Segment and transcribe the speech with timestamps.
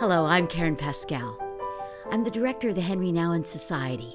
[0.00, 1.36] Hello, I'm Karen Pascal.
[2.12, 4.14] I'm the director of the Henri Nouwen Society.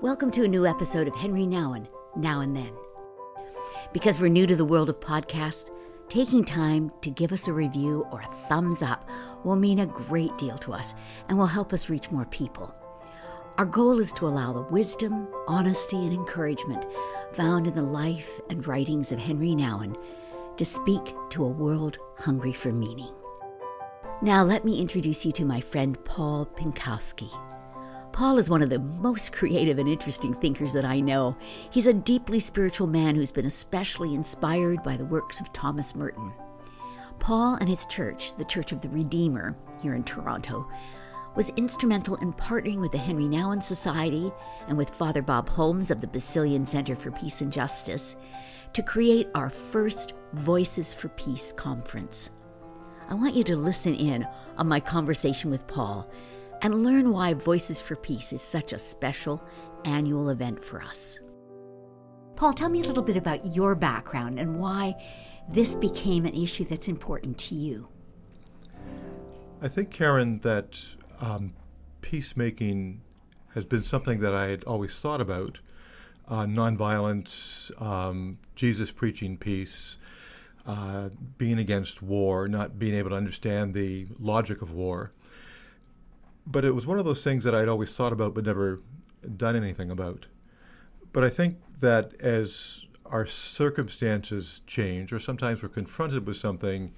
[0.00, 2.72] Welcome to a new episode of Henri Nouwen, Now and Then.
[3.92, 5.70] Because we're new to the world of podcasts,
[6.08, 9.06] taking time to give us a review or a thumbs up
[9.44, 10.94] will mean a great deal to us
[11.28, 12.74] and will help us reach more people.
[13.58, 16.86] Our goal is to allow the wisdom, honesty, and encouragement
[17.32, 19.94] found in the life and writings of Henri Nouwen
[20.56, 23.12] to speak to a world hungry for meaning.
[24.20, 27.30] Now, let me introduce you to my friend Paul Pynkoski.
[28.12, 31.36] Paul is one of the most creative and interesting thinkers that I know.
[31.70, 36.32] He's a deeply spiritual man who's been especially inspired by the works of Thomas Merton.
[37.20, 40.68] Paul and his church, the Church of the Redeemer, here in Toronto,
[41.36, 44.32] was instrumental in partnering with the Henri Nouwen Society
[44.66, 48.16] and with Father Bob Holmes of the Basilian Center for Peace and Justice
[48.72, 52.32] to create our first Voices for Peace conference.
[53.08, 54.26] I want you to listen in
[54.58, 56.10] on my conversation with Paul
[56.60, 59.42] and learn why Voices for Peace is such a special
[59.86, 61.18] annual event for us.
[62.36, 64.94] Paul, tell me a little bit about your background and why
[65.48, 67.88] this became an issue that's important to you.
[69.62, 71.54] I think, Karen, that um,
[72.02, 73.00] peacemaking
[73.54, 75.60] has been something that I had always thought about.
[76.28, 79.97] Uh, nonviolence, um, Jesus preaching peace,
[80.68, 85.10] uh, being against war, not being able to understand the logic of war.
[86.46, 88.80] But it was one of those things that I'd always thought about but never
[89.36, 90.26] done anything about.
[91.12, 96.90] But I think that as our circumstances change, or sometimes we're confronted with something,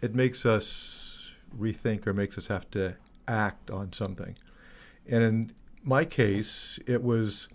[0.00, 2.94] it makes us rethink or makes us have to
[3.26, 4.36] act on something.
[5.08, 5.52] And in
[5.82, 7.48] my case, it was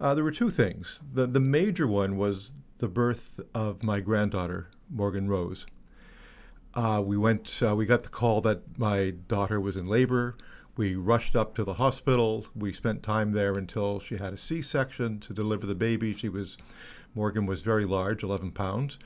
[0.00, 1.00] uh, there were two things.
[1.12, 5.66] The, the major one was the birth of my granddaughter, Morgan Rose.
[6.74, 7.62] Uh, we went.
[7.64, 10.36] Uh, we got the call that my daughter was in labor.
[10.76, 12.46] We rushed up to the hospital.
[12.54, 16.12] We spent time there until she had a C-section to deliver the baby.
[16.12, 16.56] She was,
[17.14, 18.98] Morgan was very large, 11 pounds,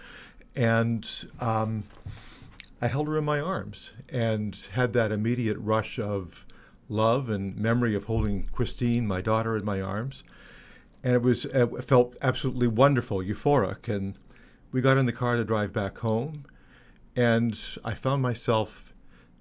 [0.56, 1.06] and
[1.40, 1.84] um,
[2.80, 6.46] I held her in my arms and had that immediate rush of
[6.88, 10.24] love and memory of holding Christine, my daughter, in my arms,
[11.04, 14.14] and it was it felt absolutely wonderful, euphoric, and
[14.70, 16.44] we got in the car to drive back home,
[17.16, 18.92] and I found myself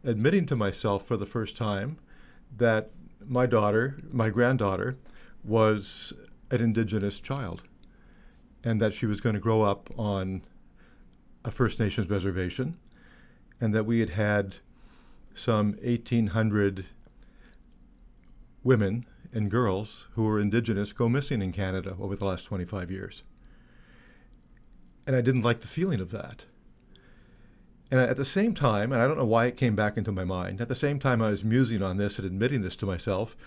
[0.03, 1.97] admitting to myself for the first time
[2.55, 2.91] that
[3.25, 4.97] my daughter, my granddaughter,
[5.43, 6.13] was
[6.49, 7.63] an indigenous child,
[8.63, 10.43] and that she was going to grow up on
[11.43, 12.77] a First Nations reservation,
[13.59, 14.55] and that we had had
[15.33, 16.85] some 1,800
[18.63, 23.23] women and girls who were indigenous go missing in Canada over the last 25 years.
[25.07, 26.45] And I didn't like the feeling of that.
[27.89, 30.25] And at the same time, and I don't know why it came back into my
[30.25, 33.37] mind, at the same time I was musing on this and admitting this to myself,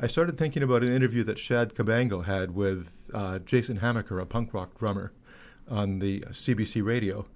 [0.00, 4.26] I started thinking about an interview that Shad Kabango had with uh, Jason Hamacher, a
[4.26, 5.12] punk rock drummer,
[5.70, 7.26] on the CBC radio.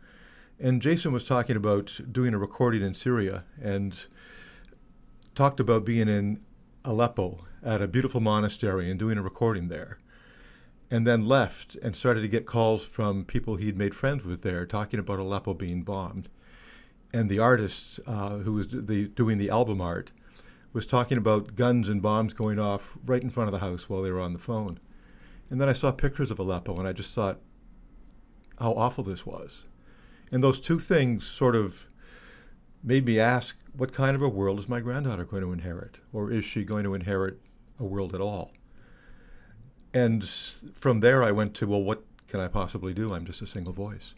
[0.58, 4.06] And Jason was talking about doing a recording in Syria and
[5.36, 6.40] talked about being in
[6.84, 9.98] Aleppo at a beautiful monastery and doing a recording there
[10.90, 14.64] and then left and started to get calls from people he'd made friends with there
[14.64, 16.28] talking about Aleppo being bombed.
[17.12, 20.10] And the artist uh, who was the, doing the album art
[20.72, 24.02] was talking about guns and bombs going off right in front of the house while
[24.02, 24.78] they were on the phone.
[25.50, 27.40] And then I saw pictures of Aleppo and I just thought
[28.58, 29.64] how awful this was.
[30.30, 31.86] And those two things sort of
[32.82, 35.96] made me ask what kind of a world is my granddaughter going to inherit?
[36.12, 37.40] Or is she going to inherit
[37.78, 38.52] a world at all?
[39.94, 43.14] And from there, I went to, well, what can I possibly do?
[43.14, 44.14] I'm just a single voice.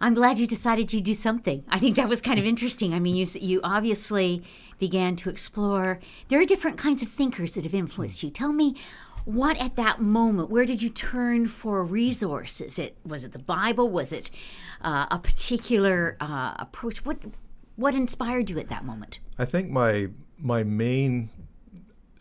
[0.00, 1.62] I'm glad you decided you'd do something.
[1.68, 2.92] I think that was kind of interesting.
[2.92, 4.42] I mean, you you obviously
[4.80, 6.00] began to explore.
[6.26, 8.30] There are different kinds of thinkers that have influenced you.
[8.30, 8.74] Tell me,
[9.24, 10.50] what at that moment?
[10.50, 12.80] Where did you turn for resources?
[12.80, 13.90] It was it the Bible?
[13.90, 14.28] Was it
[14.80, 17.04] uh, a particular uh, approach?
[17.04, 17.18] What
[17.76, 19.20] what inspired you at that moment?
[19.38, 21.30] I think my my main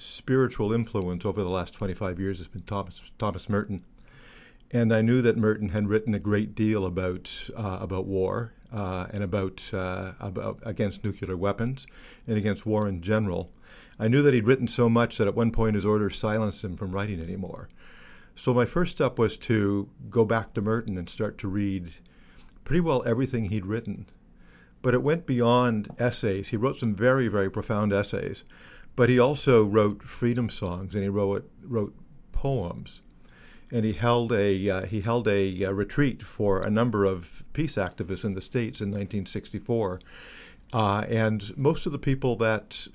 [0.02, 3.84] spiritual influence over the last 25 years has been Thomas, Thomas Merton.
[4.72, 9.08] And I knew that Merton had written a great deal about, uh, about war uh,
[9.12, 11.86] and about, uh, about against nuclear weapons
[12.26, 13.52] and against war in general.
[14.00, 16.78] I knew that he'd written so much that at one point his orders silenced him
[16.78, 17.70] from writing anymore.
[18.34, 21.94] So my first step was to go back to Merton and start to read
[22.64, 24.08] pretty well everything he'd written.
[24.82, 26.50] But it went beyond essays.
[26.50, 28.46] He wrote some very, very profound essays.
[28.96, 31.96] But he also wrote freedom songs and he wrote wrote
[32.32, 33.02] poems,
[33.72, 37.76] and he held a uh, he held a, uh, retreat for a number of peace
[37.76, 40.00] activists in the states in 1964,
[40.74, 42.88] Uh, and most of the people that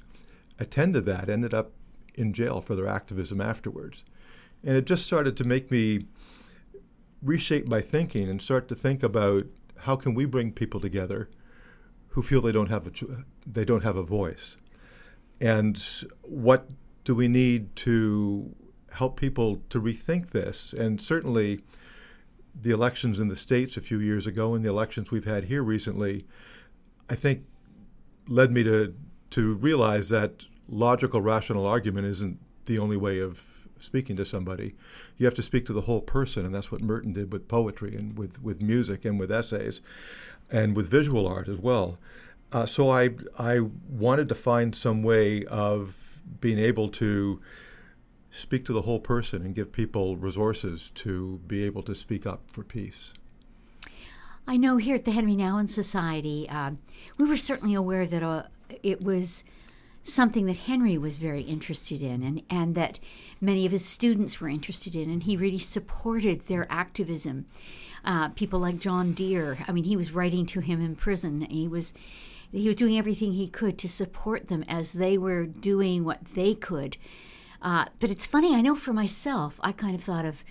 [0.59, 1.73] attended that ended up
[2.15, 4.05] in jail for their activism afterwards.
[4.65, 6.07] And it just started to make me
[7.23, 9.45] reshape my thinking and start to think about
[9.81, 11.29] how can we bring people together
[12.09, 12.93] who feel they don't have a
[13.47, 14.57] they don't have a voice,
[15.41, 15.83] and
[16.23, 16.69] what
[17.05, 18.55] do we need to
[18.93, 20.73] help people to rethink this?
[20.73, 21.61] And certainly,
[22.59, 25.62] the elections in the states a few years ago and the elections we've had here
[25.62, 26.27] recently,
[27.11, 27.44] I think,
[28.29, 28.94] led me to
[29.31, 34.75] to realize that logical, rational argument isn't the only way of speaking to somebody.
[35.17, 37.94] You have to speak to the whole person, and that's what Merton did with poetry
[37.97, 39.81] and with, with music and with essays
[40.50, 41.99] and with visual art as well.
[42.53, 47.41] Uh, so I, I wanted to find some way of being able to
[48.31, 52.43] speak to the whole person and give people resources to be able to speak up
[52.49, 53.15] for peace.
[54.47, 56.73] I know here at the Henri Nouwen Society, uh,
[57.19, 58.45] we were certainly aware that uh,
[58.83, 59.43] it was
[60.05, 63.01] something that Henri was very interested in and, and that
[63.41, 67.47] many of his students were interested in, and he really supported their activism.
[68.05, 71.41] Uh, people like John Dear, I mean, he was writing to him in prison.
[71.41, 71.93] He was
[72.53, 76.55] he was doing everything he could to support them as they were doing what they
[76.55, 76.97] could.
[77.63, 80.45] Uh, but it's funny, I know for myself, I kind of thought of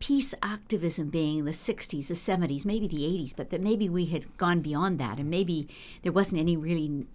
[0.00, 4.36] peace activism being the 60s, the 70s, maybe the 80s, but that maybe we had
[4.36, 5.68] gone beyond that and maybe
[6.02, 7.06] there wasn't any really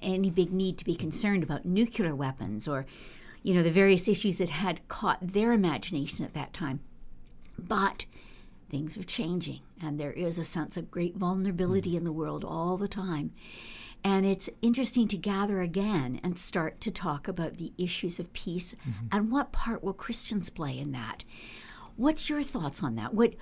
[0.00, 2.86] any big need to be concerned about nuclear weapons or,
[3.42, 6.80] you know, the various issues that had caught their imagination at that time.
[7.58, 8.04] But
[8.72, 12.76] things are changing, and there is a sense of great vulnerability in the world all
[12.78, 13.30] the time.
[14.02, 18.74] And it's interesting to gather again and start to talk about the issues of peace
[18.80, 19.06] mm-hmm.
[19.12, 21.22] and what part will Christians play in that.
[21.96, 23.14] What's your thoughts on that?
[23.14, 23.34] What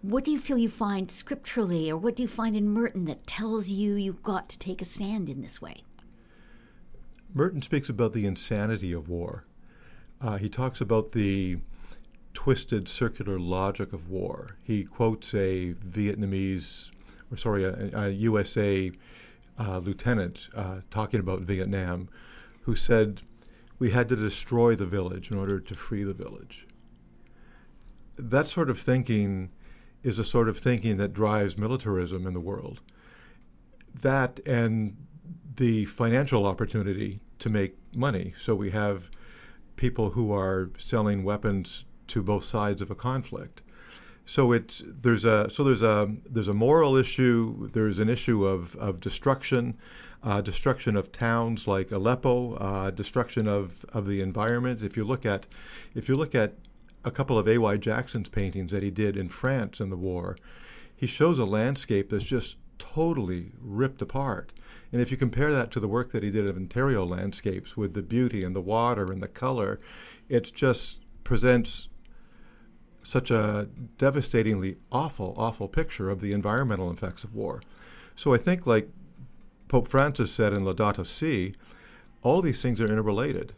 [0.00, 3.26] what do you feel you find scripturally, or what do you find in Merton that
[3.26, 5.82] tells you you've got to take a stand in this way?
[7.34, 9.44] Merton speaks about the insanity of war.
[10.20, 11.58] Uh, he talks about the
[12.34, 14.56] twisted circular logic of war.
[14.62, 16.90] He quotes a Vietnamese,
[17.30, 18.90] or sorry, a, a USA
[19.58, 22.08] uh, lieutenant uh, talking about Vietnam,
[22.62, 23.22] who said,
[23.78, 26.66] "We had to destroy the village in order to free the village."
[28.16, 29.50] that sort of thinking
[30.02, 32.80] is a sort of thinking that drives militarism in the world.
[33.94, 34.96] That and
[35.56, 38.32] the financial opportunity to make money.
[38.36, 39.10] So we have
[39.76, 43.62] people who are selling weapons to both sides of a conflict.
[44.24, 47.68] So it's there's a so there's a there's a moral issue.
[47.72, 49.76] There's an issue of of destruction,
[50.22, 54.82] uh, destruction of towns like Aleppo, uh, destruction of, of the environment.
[54.82, 55.46] If you look at
[55.94, 56.54] if you look at
[57.04, 57.76] a couple of A.Y.
[57.78, 60.36] Jackson's paintings that he did in France in the war,
[60.94, 64.52] he shows a landscape that's just totally ripped apart.
[64.92, 67.94] And if you compare that to the work that he did of Ontario landscapes with
[67.94, 69.80] the beauty and the water and the color,
[70.28, 71.88] it just presents
[73.02, 73.68] such a
[73.98, 77.62] devastatingly awful, awful picture of the environmental effects of war.
[78.14, 78.88] So I think, like
[79.68, 81.54] Pope Francis said in Laudato Si,
[82.22, 83.54] all these things are interrelated.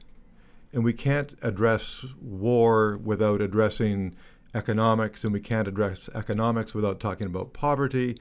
[0.72, 4.16] And we can't address war without addressing
[4.54, 8.18] economics, and we can't address economics without talking about poverty,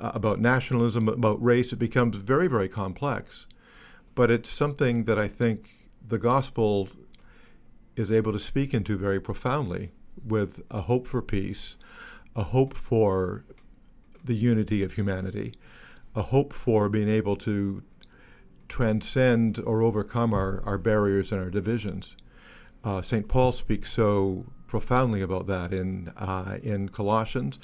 [0.00, 1.72] uh, about nationalism, about race.
[1.72, 3.46] It becomes very, very complex.
[4.14, 6.88] But it's something that I think the gospel
[7.96, 9.92] is able to speak into very profoundly
[10.24, 11.76] with a hope for peace,
[12.34, 13.44] a hope for
[14.24, 15.54] the unity of humanity,
[16.14, 17.82] a hope for being able to
[18.68, 22.16] transcend or overcome our, our barriers and our divisions.
[22.84, 23.28] Uh, St.
[23.28, 27.58] Paul speaks so profoundly about that in, uh, in Colossians,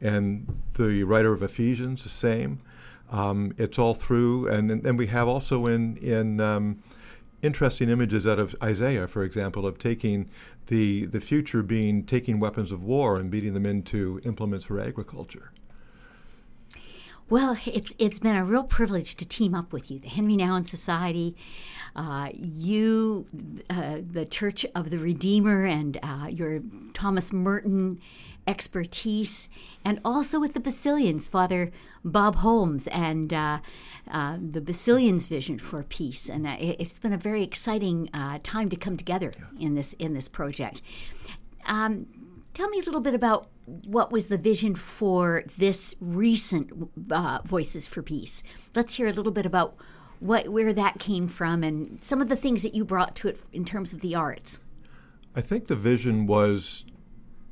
[0.00, 2.60] and the writer of Ephesians, the same.
[3.10, 6.82] Um, it's all through, and then we have also in, in um,
[7.42, 10.30] interesting images out of Isaiah, for example, of taking
[10.66, 15.52] the, the future being taking weapons of war and beating them into implements for agriculture.
[17.32, 20.66] Well, it's it's been a real privilege to team up with you, the Henri Nouwen
[20.66, 21.34] Society,
[21.96, 23.26] uh, you,
[23.70, 26.60] uh, the Church of the Redeemer, and uh, your
[26.92, 28.00] Thomas Merton
[28.46, 29.48] expertise,
[29.84, 31.70] and also with the Basilians, Father
[32.04, 33.58] Bob Holmes, and uh,
[34.10, 36.28] uh, the Basilians' vision for peace.
[36.28, 38.08] And uh, it, has been a very exciting
[38.42, 40.82] time to come together in this in this project.
[41.66, 42.06] Um,
[42.54, 47.86] tell me a little bit about what was the vision for this recent uh, Voices
[47.86, 48.42] for Peace?
[48.74, 49.76] Let's hear a little bit about
[50.18, 53.40] what where that came from and some of the things that you brought to it
[53.52, 54.60] in terms of the arts.
[55.34, 56.84] I think the vision was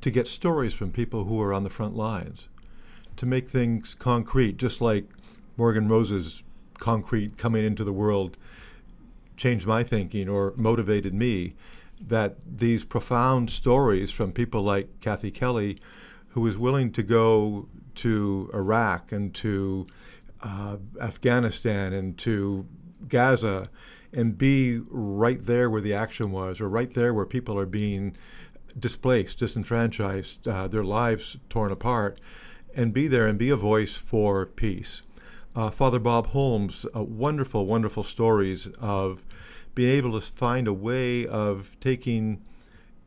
[0.01, 2.49] to get stories from people who are on the front lines,
[3.17, 5.05] to make things concrete, just like
[5.57, 6.43] Morgan Rose's
[6.79, 8.37] concrete coming into the world
[9.37, 11.53] changed my thinking or motivated me.
[11.99, 15.77] That these profound stories from people like Kathy Kelly,
[16.29, 19.85] who was willing to go to Iraq and to
[20.41, 22.65] uh, Afghanistan and to
[23.07, 23.69] Gaza
[24.13, 28.15] and be right there where the action was, or right there where people are being
[28.79, 32.19] displaced, disenfranchised, uh, their lives torn apart,
[32.75, 35.01] and be there and be a voice for peace.
[35.55, 39.25] Uh, Father Bob Holmes, uh, wonderful, wonderful stories of
[39.75, 42.41] being able to find a way of taking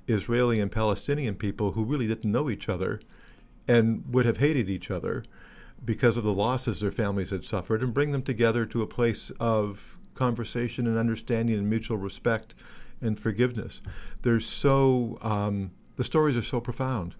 [0.06, 3.00] Israeli and Palestinian people who really didn't know each other
[3.66, 5.24] and would have hated each other
[5.82, 9.30] because of the losses their families had suffered and bring them together to a place
[9.40, 12.54] of conversation and understanding and mutual respect
[13.00, 13.80] and forgiveness.
[14.22, 17.14] They're so, um, the stories are so profound.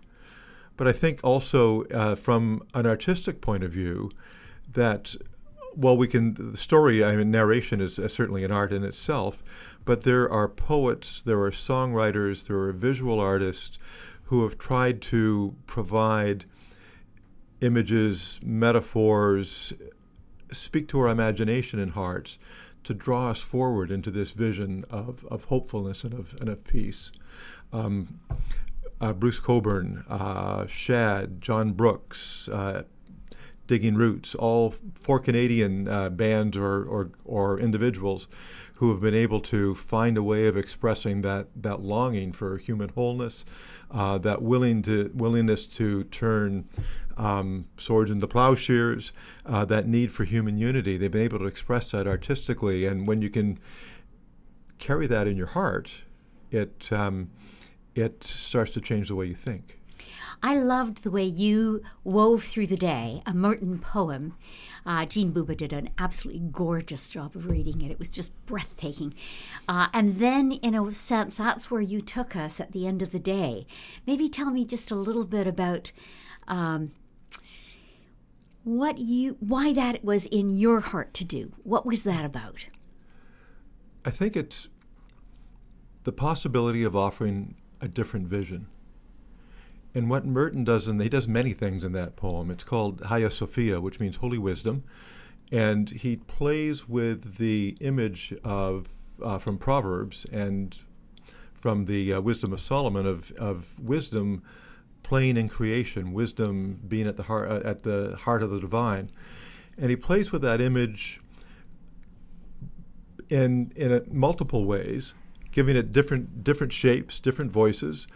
[0.76, 4.10] But I think also uh, from an artistic point of view,
[4.72, 5.14] that
[5.76, 6.34] well, we can.
[6.34, 9.42] The story, I mean, narration is uh, certainly an art in itself,
[9.84, 13.78] but there are poets, there are songwriters, there are visual artists
[14.24, 16.44] who have tried to provide
[17.60, 19.72] images, metaphors,
[20.50, 22.38] speak to our imagination and hearts
[22.84, 27.10] to draw us forward into this vision of, of hopefulness and of, and of peace.
[27.72, 28.20] Um,
[29.00, 32.84] uh, Bruce Cockburn, uh, Shad, Jon Brooks, uh,
[33.66, 38.28] Digging Roots, all four Canadian uh, bands or, or, or, individuals
[38.74, 42.90] who have been able to find a way of expressing that, that longing for human
[42.90, 43.46] wholeness,
[43.90, 46.68] uh, that willing to, willingness to turn
[47.16, 49.12] um, swords into plowshares,
[49.47, 50.97] uh, that need for human unity.
[50.97, 53.59] They've been able to express that artistically, and when you can
[54.78, 56.02] carry that in your heart,
[56.50, 57.30] it um,
[57.94, 59.78] it starts to change the way you think.
[60.42, 64.35] I loved the way you wove through the day a Merton poem.
[64.85, 67.90] Uh, Jean Buba did an absolutely gorgeous job of reading it.
[67.90, 69.14] It was just breathtaking.
[69.66, 73.11] Uh, and then, in a sense, that's where you took us at the end of
[73.11, 73.66] the day.
[74.06, 75.92] Maybe tell me just a little bit about
[76.47, 76.90] um,
[78.64, 81.52] what you why that was in your heart to do.
[81.62, 82.66] What was that about?
[84.04, 84.68] I think it's
[86.04, 88.66] the possibility of offering a different vision.
[89.94, 92.50] And what Merton does, and he does many things in that poem.
[92.50, 94.83] It's called Hagia Sophia, which means holy wisdom,
[95.52, 98.88] and he plays with the image of
[99.23, 100.76] uh, from Proverbs and
[101.52, 104.42] from the uh, wisdom of Solomon of of wisdom
[105.04, 109.11] playing in creation, wisdom being at the heart uh, at the heart of the divine,
[109.78, 111.20] and he plays with that image
[113.30, 115.14] in in multiple ways,
[115.52, 118.08] giving it different different shapes, different voices,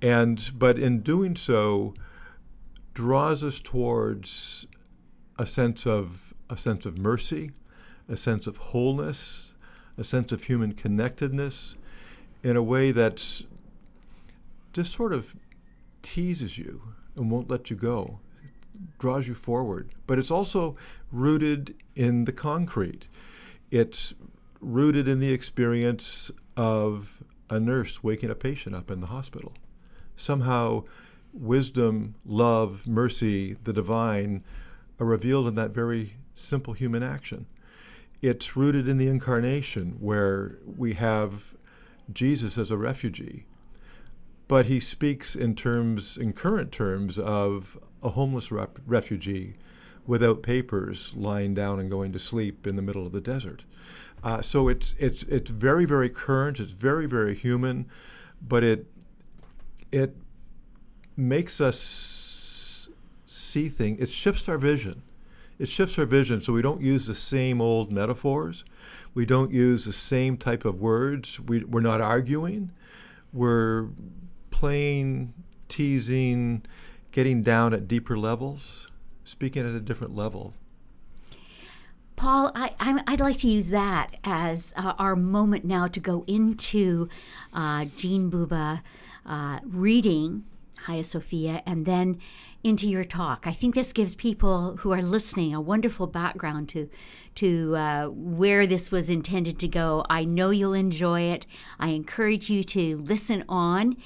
[0.00, 1.94] and but in doing so,
[2.94, 4.66] draws us towards
[5.38, 7.50] a sense of a sense of mercy,
[8.08, 9.52] a sense of wholeness,
[9.98, 11.76] a sense of human connectedness,
[12.42, 13.44] in a way that's
[14.72, 15.34] just sort of
[16.06, 16.82] teases you
[17.16, 19.90] and won't let you go, it draws you forward.
[20.06, 20.76] But it's also
[21.10, 23.08] rooted in the concrete.
[23.72, 24.14] It's
[24.60, 29.52] rooted in the experience of a nurse waking a patient up in the hospital.
[30.14, 30.84] Somehow,
[31.32, 34.44] wisdom, love, mercy, the divine
[35.00, 37.46] are revealed in that very simple human action.
[38.22, 41.56] It's rooted in the incarnation, where we have
[42.12, 43.44] Jesus as a refugee
[44.48, 49.56] but he speaks in terms, in current terms, of a homeless rep- refugee
[50.06, 53.64] without papers, lying down and going to sleep in the middle of the desert.
[54.22, 56.60] Uh, so it's it's it's very very current.
[56.60, 57.86] It's very very human,
[58.40, 58.86] but it
[59.92, 60.16] it
[61.16, 62.88] makes us
[63.26, 64.00] see things.
[64.00, 65.02] It shifts our vision.
[65.58, 68.64] It shifts our vision, so we don't use the same old metaphors.
[69.14, 71.40] We don't use the same type of words.
[71.40, 72.72] We, we're not arguing.
[73.32, 73.88] We're
[74.56, 75.34] playing,
[75.68, 76.62] teasing,
[77.12, 78.90] getting down at deeper levels,
[79.22, 80.54] speaking at a different level.
[82.16, 87.10] Paul, I, would like to use that as uh, our moment now to go into
[87.52, 88.80] uh, Jean Buba
[89.26, 90.46] uh, reading
[90.86, 92.18] Hagia Sophia and then
[92.66, 93.46] into your talk.
[93.46, 96.90] I think this gives people who are listening a wonderful background to
[97.36, 100.04] to uh, where this was intended to go.
[100.10, 101.46] I know you'll enjoy it.
[101.78, 103.96] I encourage you to listen on.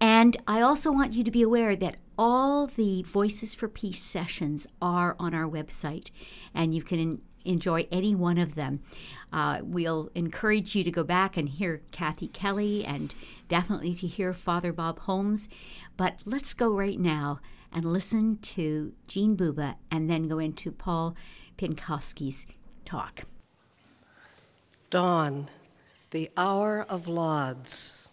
[0.00, 4.66] And I also want you to be aware that all the Voices for Peace sessions
[4.80, 6.10] are on our website,
[6.54, 8.80] and you can enjoy any one of them.
[9.30, 13.14] Uh, we'll encourage you to go back and hear Kathy Kelly and
[13.48, 15.46] definitely to hear Father Bob Holmes.
[15.98, 17.40] But let's go right now
[17.72, 21.16] and listen to Jean Buba and then go into Paul
[21.56, 22.46] Pynkoski's
[22.84, 23.22] talk.
[24.90, 25.48] Dawn,
[26.10, 28.08] the hour of lauds.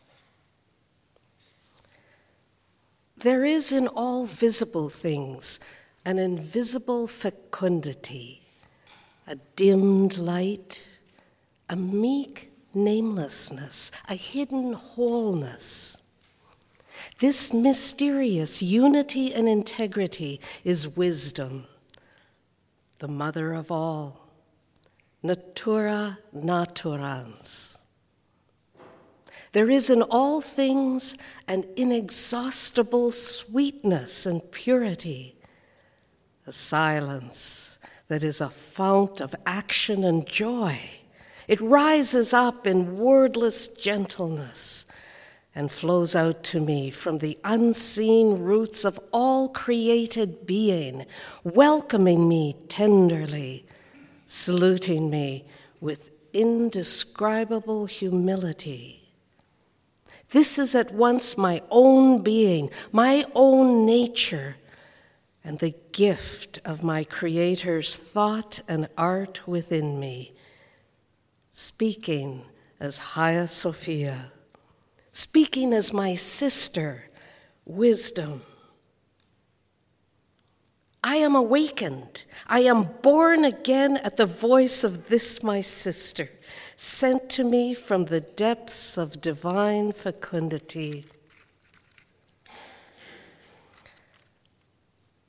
[3.18, 5.60] There is in all visible things
[6.04, 8.44] an invisible fecundity,
[9.26, 11.00] a dimmed light,
[11.68, 16.05] a meek namelessness, a hidden wholeness.
[17.20, 21.66] This mysterious unity and integrity is wisdom,
[23.00, 24.30] the mother of all,
[25.24, 27.82] natura naturans.
[29.54, 31.18] There is in all things
[31.48, 35.38] an inexhaustible sweetness and purity,
[36.46, 37.80] a silence
[38.10, 40.78] that is a fount of action and joy.
[41.48, 44.92] It rises up in wordless gentleness
[45.56, 51.06] and flows out to me from the unseen roots of all created being,
[51.46, 53.66] welcoming me tenderly,
[54.26, 55.46] saluting me
[55.80, 59.02] with indescribable humility.
[60.32, 64.58] This is at once my own being, my own nature,
[65.42, 70.34] and the gift of my Creator's thought and art within me,
[71.52, 72.42] speaking
[72.80, 74.32] as Hagia Sophia
[75.16, 77.06] speaking as my sister,
[77.64, 78.42] wisdom.
[81.02, 82.24] I am awakened.
[82.48, 86.28] I am born again at the voice of this my sister,
[86.76, 91.06] sent to me from the depths of divine fecundity.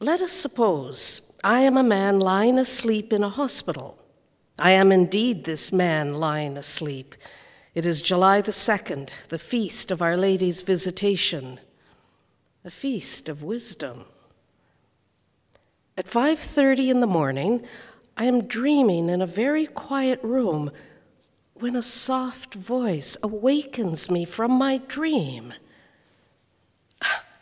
[0.00, 4.02] Let us suppose I am a man lying asleep in a hospital.
[4.58, 7.14] I am indeed this man lying asleep
[7.76, 11.60] it is July the 2nd, the feast of Our Lady's Visitation,
[12.64, 14.06] a feast of wisdom.
[15.98, 17.66] At 5:30 in the morning,
[18.16, 20.70] I am dreaming in a very quiet room
[21.52, 25.52] when a soft voice awakens me from my dream.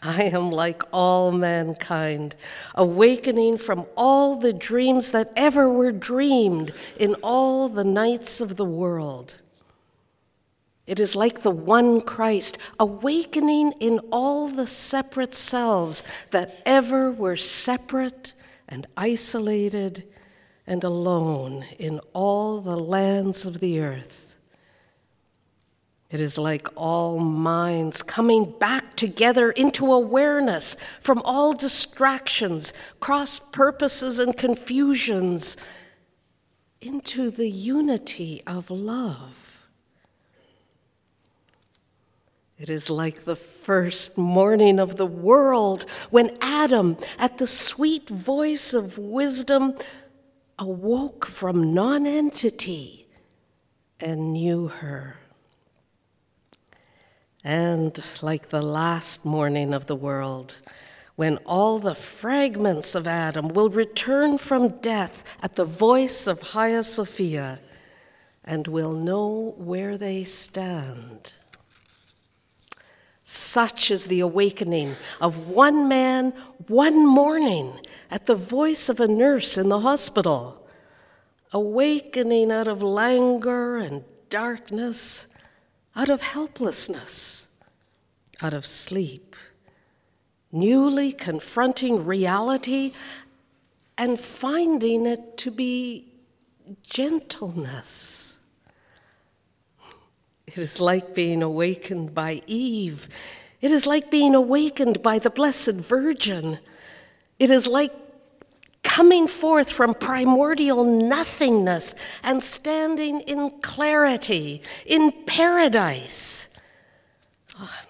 [0.02, 2.34] I am like all mankind,
[2.74, 8.64] awakening from all the dreams that ever were dreamed in all the nights of the
[8.64, 9.42] world.
[10.86, 17.36] It is like the one Christ awakening in all the separate selves that ever were
[17.36, 18.34] separate
[18.68, 20.04] and isolated
[20.66, 24.36] and alone in all the lands of the earth.
[26.10, 34.18] It is like all minds coming back together into awareness from all distractions, cross purposes,
[34.18, 35.56] and confusions
[36.80, 39.43] into the unity of love.
[42.56, 48.72] It is like the first morning of the world when Adam, at the sweet voice
[48.72, 49.74] of wisdom,
[50.58, 53.06] awoke from nonentity
[53.98, 55.18] and knew her.
[57.42, 60.60] And like the last morning of the world,
[61.16, 66.84] when all the fragments of Adam will return from death at the voice of Hagia
[66.84, 67.60] Sophia
[68.44, 71.34] and will know where they stand.
[73.26, 76.32] Such is the awakening of one man
[76.66, 77.72] one morning
[78.10, 80.66] at the voice of a nurse in the hospital,
[81.50, 85.34] awakening out of languor and darkness,
[85.96, 87.48] out of helplessness,
[88.42, 89.34] out of sleep,
[90.52, 92.92] newly confronting reality
[93.96, 96.12] and finding it to be
[96.82, 98.33] gentleness
[100.54, 103.08] it is like being awakened by Eve.
[103.60, 106.60] It is like being awakened by the Blessed Virgin.
[107.40, 107.92] It is like
[108.84, 116.50] coming forth from primordial nothingness and standing in clarity, in paradise.
[117.58, 117.80] Oh,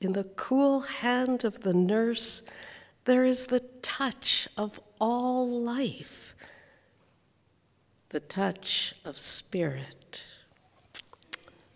[0.00, 2.42] in the cool hand of the nurse,
[3.04, 6.34] there is the touch of all life,
[8.08, 10.24] the touch of spirit.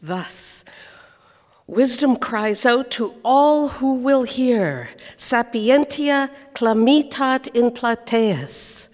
[0.03, 0.65] Thus,
[1.69, 8.89] wisdom cries out to all who will hear, sapientia clamitat in plateas.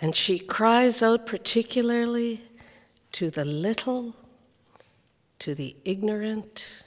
[0.00, 2.40] And she cries out particularly
[3.12, 4.16] to the little,
[5.38, 6.82] to the ignorant,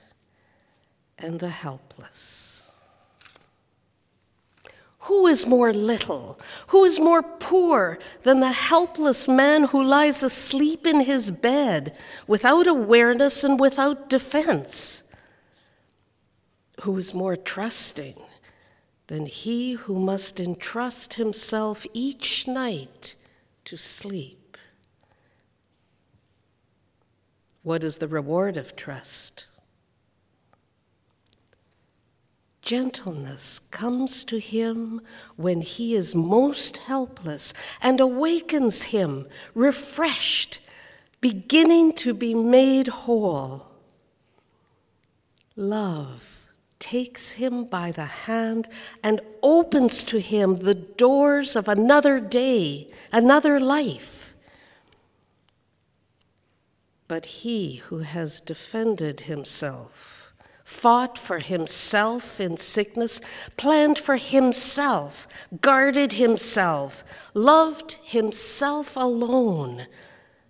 [1.17, 2.64] and the helpless.
[5.05, 6.39] Who is more little?
[6.67, 11.95] Who is more poor than the helpless man who lies asleep in his bed
[12.27, 15.03] without awareness and without defense?
[16.81, 18.19] Who is more trusting
[19.07, 23.15] than he who must entrust himself each night
[23.65, 24.57] to sleep?
[27.61, 29.45] What is the reward of trust?
[32.65, 35.01] Gentleness comes to him
[35.35, 40.57] when he is most helpless and awakens him, refreshed,
[41.21, 43.67] beginning to be made whole.
[45.55, 46.47] Love
[46.79, 48.67] takes him by the hand
[49.03, 54.33] and opens to him the doors of another day, another life.
[57.07, 60.14] But he who has defended himself,
[60.65, 63.21] fought for himself in sickness,
[63.55, 65.27] planned for himself,
[65.61, 67.03] guarded himself,
[67.35, 69.85] loved himself alone,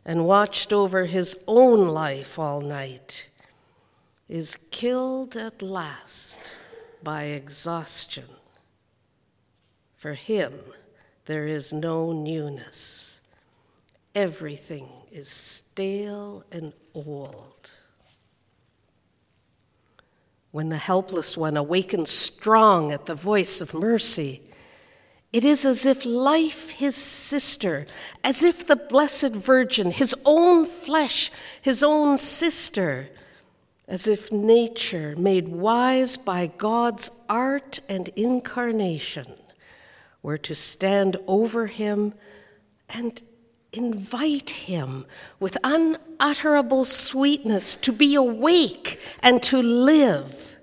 [0.05, 3.29] and watched over his own life all night,
[4.29, 6.57] is killed at last
[7.03, 8.25] by exhaustion.
[9.97, 10.53] For him,
[11.25, 13.19] there is no newness.
[14.13, 17.79] Everything is stale and old
[20.55, 24.39] when the helpless one awakens strong at the voice of mercy.
[25.33, 27.85] It is as if life, his sister,
[28.23, 31.29] as if the Blessed Virgin, his own flesh,
[31.61, 33.09] his own sister,
[33.85, 39.33] as if nature, made wise by God's art and incarnation,
[40.23, 42.13] were to stand over him
[42.87, 43.21] and
[43.75, 45.05] invite him
[45.39, 50.57] with unutterable sweetness to be awake and to live.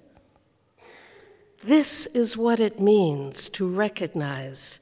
[1.63, 4.81] This is what it means to recognize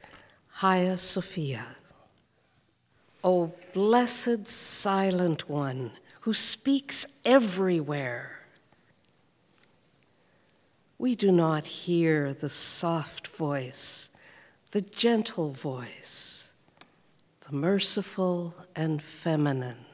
[0.60, 1.66] Hagia Sophia.
[3.22, 8.40] O blessed silent one who speaks everywhere.
[10.98, 14.10] We do not hear the soft voice,
[14.70, 16.39] the gentle voice
[17.52, 19.84] merciful and feminine.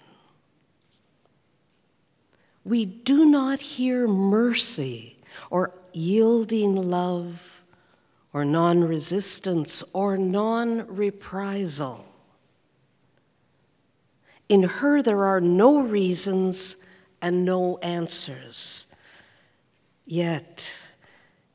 [2.64, 5.18] We do not hear mercy
[5.50, 7.62] or yielding love
[8.32, 12.04] or non resistance or non reprisal.
[14.48, 16.84] In her, there are no reasons
[17.22, 18.94] and no answers.
[20.04, 20.86] Yet,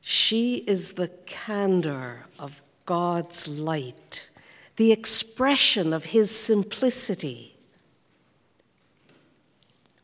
[0.00, 4.28] she is the candor of God's light
[4.76, 7.56] the expression of his simplicity.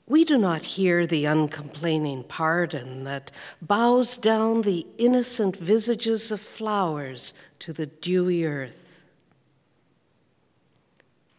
[0.07, 7.35] We do not hear the uncomplaining pardon that bows down the innocent visages of flowers
[7.59, 9.07] to the dewy earth.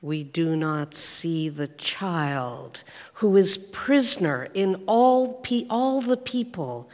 [0.02, 2.84] We do not see the child
[3.16, 6.90] who is prisoner in all, pe- all the people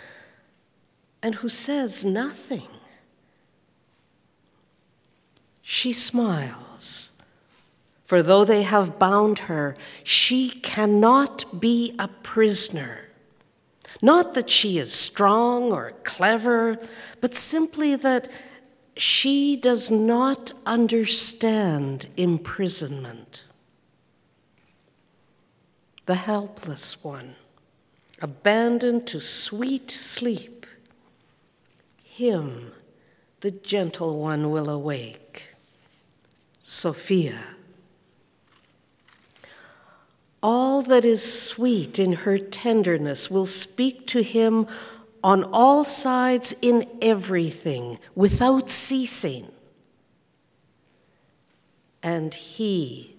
[1.22, 2.68] and who says nothing
[5.68, 7.20] she smiles.
[8.06, 13.10] For though they have bound her, she cannot be a prisoner.
[14.00, 16.78] Not that she is strong or clever,
[17.20, 18.30] but simply that
[18.96, 23.44] she does not understand imprisonment.
[26.06, 27.38] The helpless one,
[28.22, 30.68] abandoned to sweet sleep,
[32.04, 32.72] him
[33.40, 35.55] the gentle one will awake.
[36.68, 37.38] Sophia.
[40.42, 44.66] All that is sweet in her tenderness will speak to him
[45.24, 49.46] on all sides in everything without ceasing.
[52.02, 53.16] And he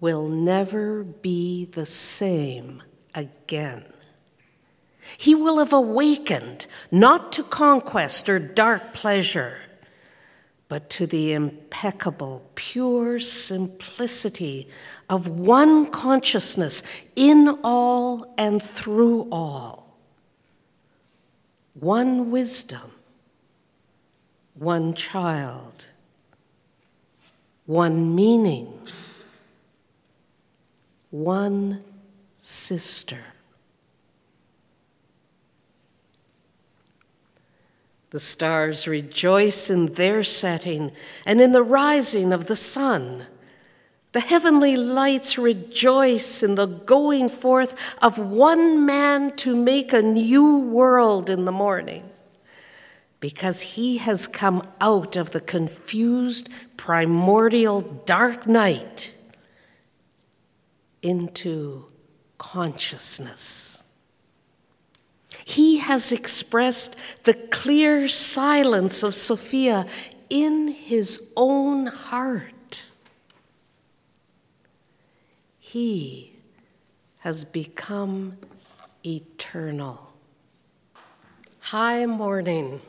[0.00, 2.82] will never be the same
[3.14, 3.84] again.
[5.18, 9.65] He will have awakened not to conquest or dark pleasure
[10.68, 14.68] but to the impeccable, pure simplicity
[15.08, 16.82] of one consciousness
[17.14, 19.96] in all and through all.
[21.74, 22.90] One wisdom,
[24.54, 25.88] one child,
[27.66, 28.80] one meaning,
[31.10, 31.84] one
[32.38, 33.18] sister.
[38.16, 40.92] The stars rejoice in their setting
[41.26, 43.26] and in the rising of the sun.
[44.12, 50.66] The heavenly lights rejoice in the going forth of one man to make a new
[50.66, 52.08] world in the morning,
[53.20, 56.48] because he has come out of the confused
[56.78, 59.14] primordial dark night
[61.02, 61.86] into
[62.38, 63.82] consciousness.
[65.44, 69.86] He has expressed the clear silence of Sophia
[70.30, 72.84] in his own heart.
[75.58, 76.32] He
[77.18, 78.38] has become
[79.04, 80.12] eternal.
[81.60, 82.80] High morning,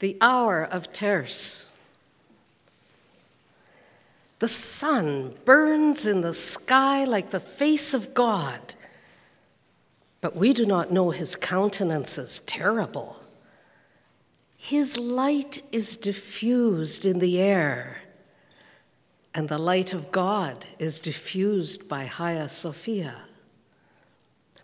[0.00, 1.70] the hour of terce.
[4.40, 8.74] The sun burns in the sky like the face of God,
[10.24, 13.20] but we do not know his countenance is terrible.
[14.56, 17.98] His light is diffused in the air,
[19.34, 23.16] and the light of God is diffused by Hagia Sophia.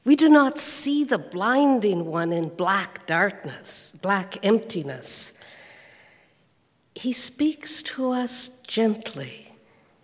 [0.02, 5.38] We do not see the blinding one in black darkness, black emptiness.
[6.94, 9.52] He speaks to us gently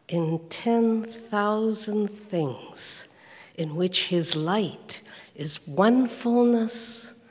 [0.07, 3.09] in 10,000 things
[3.55, 5.01] in which his light
[5.37, 7.25] is one fullness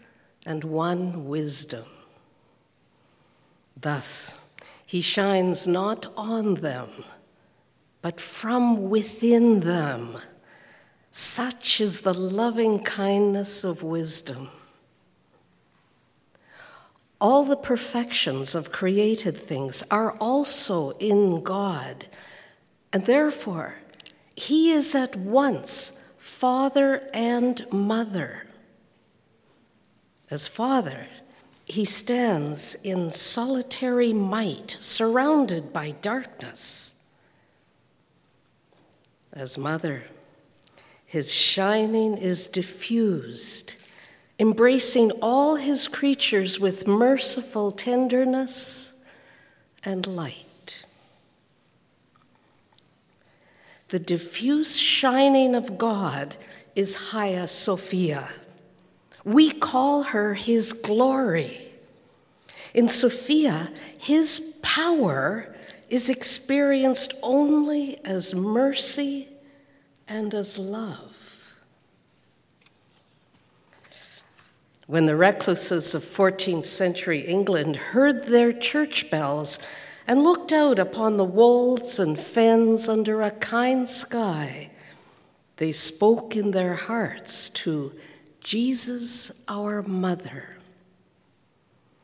[0.45, 1.85] and one wisdom.
[3.75, 4.39] Thus,
[4.85, 6.89] he shines not on them,
[8.01, 10.17] but from within them.
[11.11, 14.49] Such is the loving kindness of wisdom.
[17.19, 22.05] All the perfections of created things are also in God,
[22.93, 23.79] and therefore,
[24.35, 25.94] He is at once
[26.35, 28.45] Father and Mother.
[30.29, 31.07] As Father,
[31.65, 37.01] he stands in solitary might, surrounded by darkness.
[39.31, 40.03] As mother,
[41.05, 43.75] his shining is diffused,
[44.37, 49.07] embracing all his creatures with merciful tenderness
[49.85, 50.44] and light.
[53.95, 56.35] The diffuse shining of God
[56.75, 58.27] is Hagia Sophia
[59.23, 61.71] we call her his glory.
[62.73, 65.55] In Sophia, his power
[65.89, 69.29] is experienced only as mercy
[70.09, 71.55] and as love.
[74.87, 79.57] When the recluses of 14th century England heard their church bells
[80.07, 84.69] and looked out upon the wolds and fens under a kind sky,
[85.57, 87.93] they spoke in their hearts to
[88.39, 90.57] Jesus, our mother.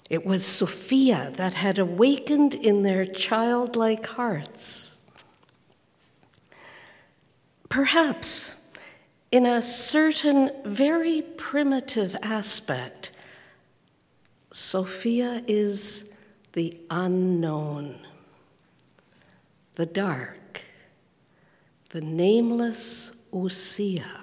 [0.09, 5.09] It was Sophia that had awakened in their childlike hearts.
[7.69, 8.73] Perhaps
[9.31, 13.11] in a certain very primitive aspect,
[14.51, 16.20] Sophia is
[16.53, 17.99] the unknown,
[19.75, 20.63] the dark,
[21.89, 24.21] the nameless Ousia.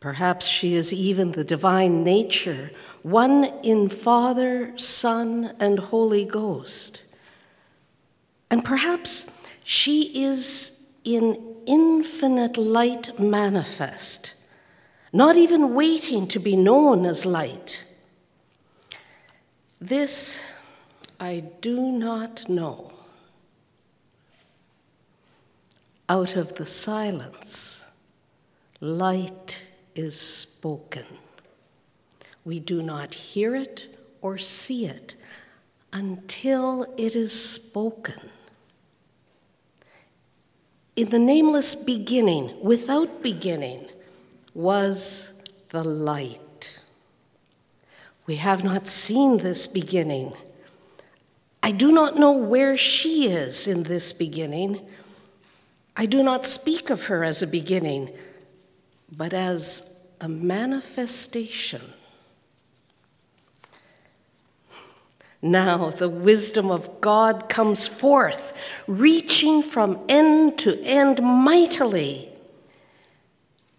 [0.00, 2.70] Perhaps she is even the divine nature,
[3.02, 7.02] one in Father, Son, and Holy Ghost.
[8.50, 14.34] And perhaps she is in infinite light manifest,
[15.12, 17.84] not even waiting to be known as light.
[19.80, 20.44] This
[21.20, 22.92] I do not know.
[26.08, 27.92] Out of the silence,
[28.80, 31.04] light is spoken.
[32.44, 35.14] We do not hear it or see it
[35.92, 38.30] until it is spoken.
[40.96, 43.88] In the nameless beginning, without beginning,
[44.54, 46.40] was the light.
[48.28, 50.34] We have not seen this beginning.
[51.62, 54.86] I do not know where she is in this beginning.
[55.96, 58.10] I do not speak of her as a beginning
[59.10, 61.80] but as a manifestation.
[65.40, 68.52] Now the wisdom of God comes forth,
[68.86, 72.28] reaching from end to end mightily.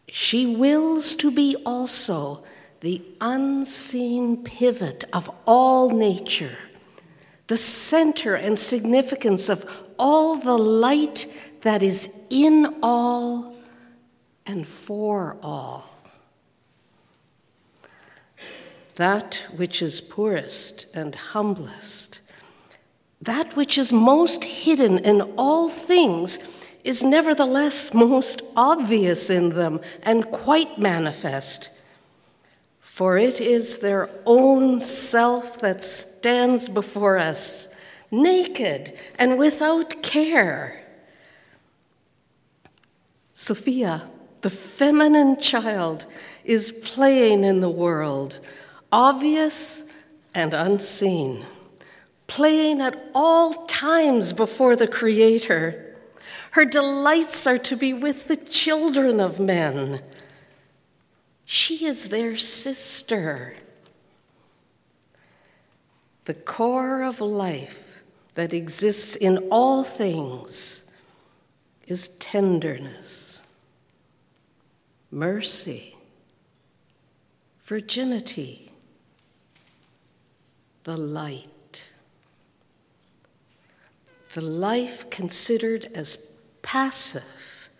[0.07, 2.43] She wills to be also
[2.81, 6.57] the unseen pivot of all nature,
[7.47, 11.25] the center and significance of all the light
[11.61, 13.55] that is in all
[14.45, 15.89] and for all.
[18.95, 22.21] That which is poorest and humblest,
[23.21, 30.31] that which is most hidden in all things, is nevertheless most obvious in them and
[30.31, 31.69] quite manifest.
[32.99, 37.73] For it is their own self that stands before us,
[38.12, 40.85] naked and without care.
[43.31, 44.09] Sophia
[44.41, 46.07] the feminine child
[46.43, 48.39] is playing in the world,
[48.91, 49.89] obvious
[50.35, 51.45] and unseen,
[52.27, 55.95] playing at all times before the Creator.
[56.51, 60.01] Her delights are to be with the children of men.
[61.51, 63.55] She is their sister.
[66.25, 68.03] The core of life
[68.35, 70.93] that exists in all things
[71.88, 73.51] is tenderness,
[75.09, 75.95] mercy,
[77.63, 78.71] virginity,
[80.83, 81.89] the light.
[84.35, 87.71] The life considered as passive,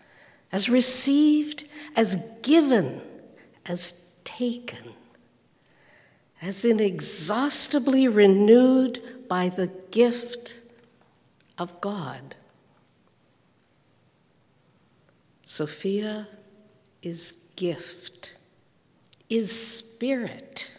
[0.50, 1.62] as received,
[1.94, 3.02] as given,
[3.70, 4.94] as taken,
[6.42, 10.58] as inexhaustibly renewed by the gift
[11.56, 12.34] of God.
[15.44, 16.26] Sophia
[17.00, 18.34] is gift,
[19.28, 20.72] is spirit,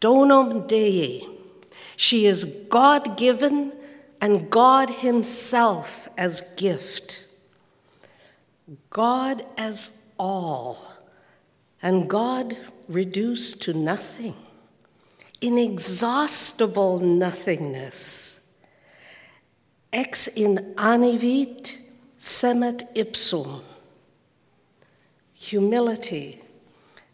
[0.00, 1.24] donum Dei.
[1.94, 3.72] She is God given
[4.20, 7.28] and God Himself as gift.
[8.90, 10.91] God as all,
[11.82, 12.56] and God
[12.88, 14.34] reduced to nothing,
[15.40, 18.46] inexhaustible nothingness.
[19.92, 21.78] Ex inanivit
[22.18, 23.62] semet ipsum.
[25.34, 26.40] Humility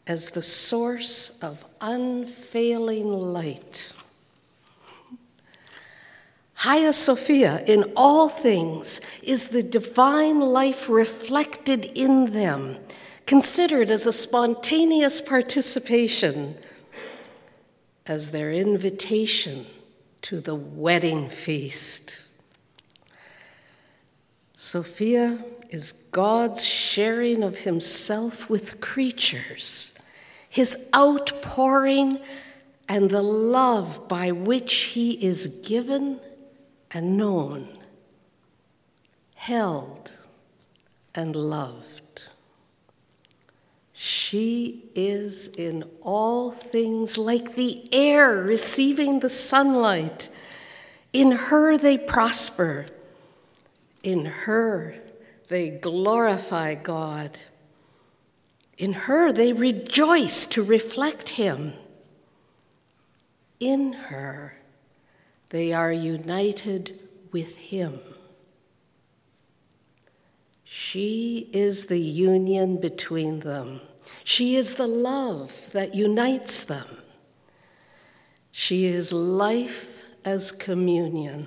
[0.07, 3.93] as the source of unfailing light.
[6.55, 12.77] Hagia Sophia, in all things, is the divine life reflected in them,
[13.29, 16.57] considered as a spontaneous participation,
[18.07, 19.67] as their invitation
[20.23, 22.27] to the wedding feast.
[24.55, 29.95] Sophia is God's sharing of himself with creatures,
[30.49, 32.21] his outpouring,
[32.89, 36.19] and the love by which he is given
[36.91, 37.69] and known,
[39.35, 40.15] held
[41.15, 42.08] and loved.
[44.01, 50.29] She is in all things like the air receiving the sunlight.
[51.13, 52.87] In her they prosper.
[54.05, 54.95] In her
[55.49, 57.41] they glorify God.
[58.77, 61.73] In her they rejoice to reflect Him.
[63.59, 64.61] In her
[65.49, 66.97] they are united
[67.33, 67.99] with Him.
[70.63, 73.81] She is the union between them.
[74.29, 76.87] She is the love that unites them.
[78.53, 81.47] She is life as communion,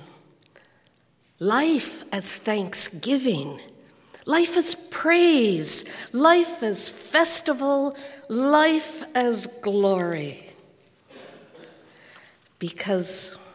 [1.38, 3.60] life as thanksgiving,
[4.26, 7.96] life as praise, life as festival,
[8.30, 10.50] life as glory.
[12.58, 13.48] Because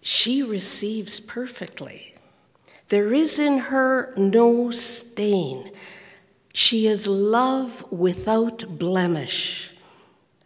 [0.00, 2.16] she receives perfectly.
[2.88, 5.70] There is in her no stain.
[6.52, 9.72] She is love without blemish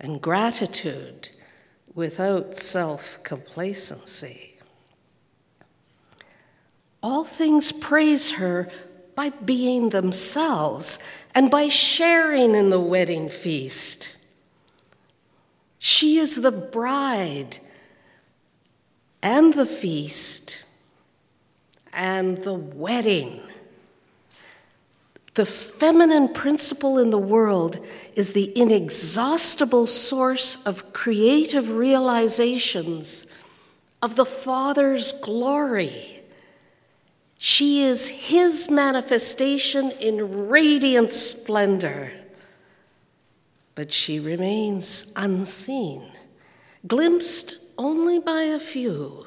[0.00, 1.30] and gratitude
[1.94, 4.58] without self complacency.
[7.02, 8.68] All things praise her
[9.14, 14.16] by being themselves and by sharing in the wedding feast.
[15.78, 17.58] She is the bride
[19.22, 20.64] and the feast
[21.92, 23.40] and the wedding.
[25.34, 33.26] The feminine principle in the world is the inexhaustible source of creative realizations
[34.00, 36.20] of the Father's glory.
[37.36, 42.12] She is His manifestation in radiant splendor,
[43.74, 46.12] but she remains unseen,
[46.86, 49.26] glimpsed only by a few.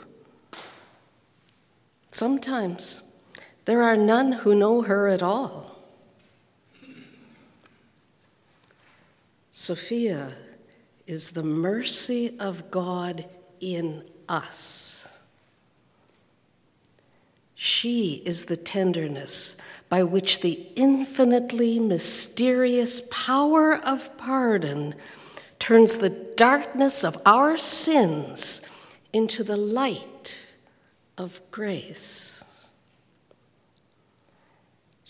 [2.13, 3.13] Sometimes
[3.65, 5.66] there are none who know her at all.
[9.59, 10.33] Sophia
[11.07, 13.25] is the mercy of God
[13.59, 15.17] in us.
[17.55, 19.57] She is the tenderness
[19.89, 24.93] by which the infinitely mysterious power of pardon
[25.57, 28.61] turns the darkness of our sins
[29.11, 30.49] into the light
[31.17, 32.36] of grace.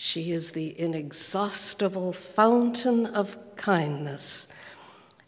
[0.07, 4.47] She is the inexhaustible fountain of kindness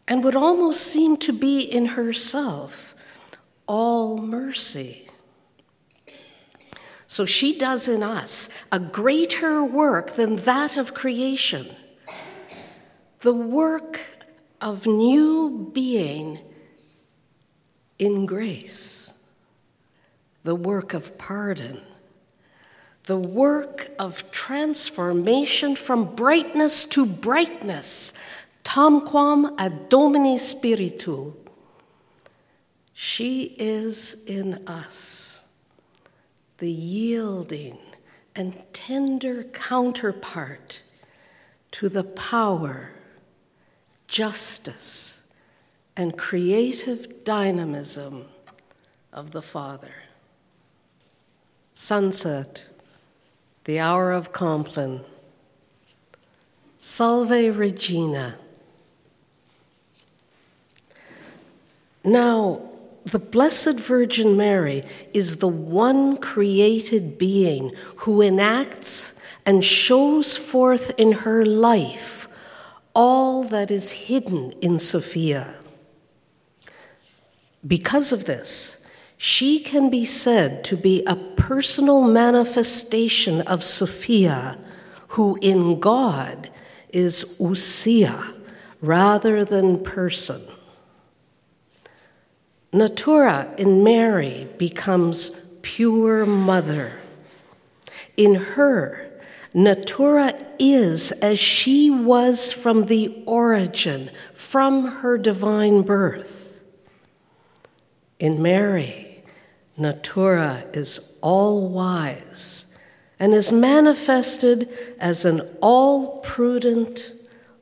[0.07, 2.95] and would almost seem to be in herself
[3.67, 5.05] all mercy.
[7.07, 11.75] So she does in us a greater work than that of creation.
[13.19, 13.99] The work
[14.61, 16.39] of new being
[17.99, 19.11] in grace,
[20.43, 21.82] the work of pardon,
[23.10, 28.14] the work of transformation from brightness to brightness,
[28.64, 31.34] tamquam ad Domini Spiritu.
[32.93, 35.47] She is in us,
[36.60, 37.80] the yielding
[38.36, 40.84] and tender counterpart
[41.72, 42.91] to the power,
[44.07, 45.34] justice,
[45.97, 48.26] and creative dynamism
[49.12, 49.95] of the Father.
[51.74, 52.70] Sunset
[53.70, 55.01] the hour of Compline.
[56.80, 58.39] Salve Regina.
[62.03, 62.61] Now,
[63.05, 71.11] the Blessed Virgin Mary is the one created being who enacts and shows forth in
[71.11, 72.28] her life
[72.95, 75.53] all that is hidden in Sophia.
[77.67, 78.78] Because of this,
[79.22, 84.57] she can be said to be a personal manifestation of Sophia,
[85.09, 86.49] who in God
[86.93, 88.34] is ousia
[88.80, 90.41] rather than person.
[92.72, 96.97] Natura in Mary becomes pure mother.
[98.15, 99.11] In her,
[99.53, 106.61] Natura is as she was from the origin, from her divine birth.
[108.17, 109.09] In Mary,
[109.80, 112.77] Natura is all wise
[113.19, 114.69] and is manifested
[114.99, 117.13] as an all prudent,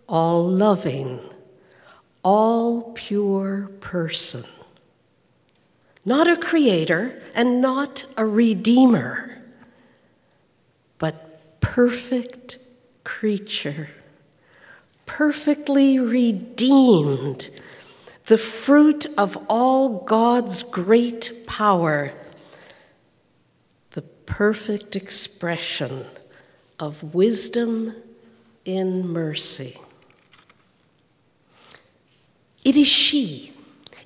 [0.09, 1.19] all loving,
[2.23, 4.43] all pure person.
[6.05, 9.41] Not a creator and not a redeemer,
[10.97, 12.59] but perfect
[13.03, 13.89] creature,
[15.05, 17.49] perfectly redeemed
[18.27, 22.11] the fruit of all God's great power,
[23.91, 26.05] the perfect expression
[26.77, 27.95] of wisdom
[28.65, 29.77] in mercy.
[32.65, 33.53] It is she,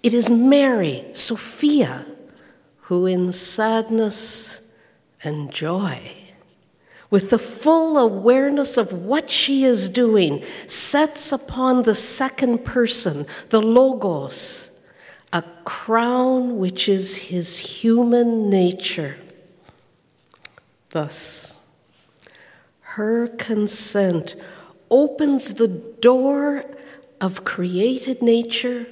[0.03, 2.05] it is Mary, Sophia,
[2.81, 4.75] who in sadness
[5.23, 6.20] and joy
[7.11, 13.61] with the full awareness of what she is doing, sets upon the second person, the
[13.61, 14.81] Logos,
[15.33, 19.17] a crown which is his human nature.
[20.89, 21.69] Thus,
[22.79, 24.35] her consent
[24.89, 26.65] opens the door
[27.19, 28.87] of created nature,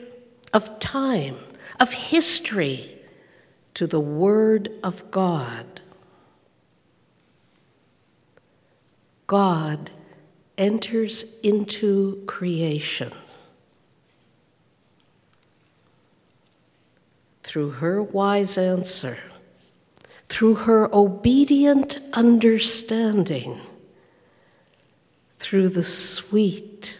[0.53, 1.37] of time,
[1.79, 2.97] of history
[3.73, 5.68] to the Word of God.
[9.29, 9.91] God
[10.57, 13.11] enters into creation.
[17.43, 19.19] Through her wise answer,
[20.29, 23.61] through her obedient understanding,
[25.29, 26.99] through the sweet,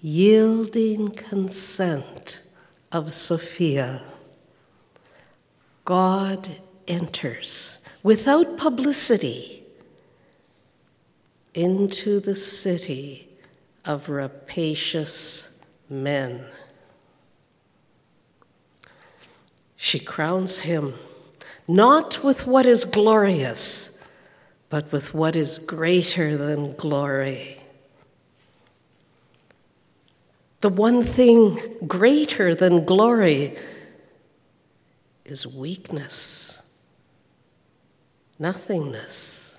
[0.00, 2.42] yielding consent
[2.90, 4.02] of Sophia,
[5.84, 6.56] God
[6.88, 9.61] enters without publicity
[11.54, 13.28] into the city
[13.84, 16.42] of rapacious men.
[19.76, 20.94] She crowns him
[21.68, 24.02] not with what is glorious,
[24.68, 27.58] but with what is greater than glory.
[30.60, 33.56] The one thing greater than glory
[35.24, 36.70] is weakness,
[38.38, 39.51] nothingness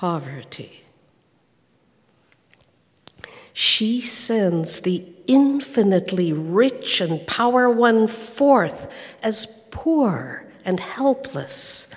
[0.00, 0.80] poverty.
[3.52, 11.94] She sends the infinitely rich and power one forth as poor and helpless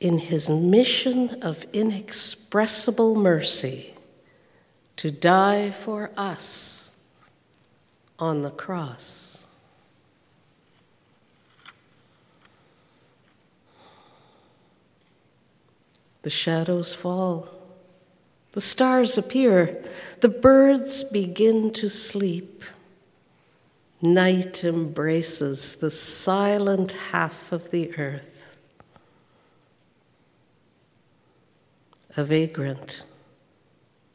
[0.00, 3.94] in his mission of inexpressible mercy
[4.96, 7.02] to die for us
[8.18, 9.37] on the cross.
[16.22, 17.48] The shadows fall.
[18.52, 19.82] The stars appear.
[20.20, 22.64] The birds begin to sleep.
[24.00, 28.58] Night embraces the silent half of the earth.
[32.16, 33.04] A vagrant,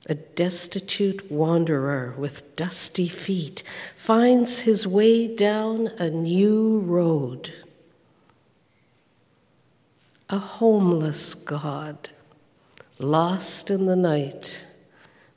[0.08, 3.64] a destitute wanderer with dusty feet,
[3.95, 7.51] finds his way down a new road
[10.34, 12.10] a homeless God,
[12.98, 14.66] lost in the night,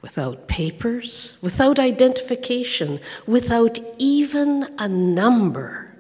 [0.01, 5.95] without papers, without identification, without even a number.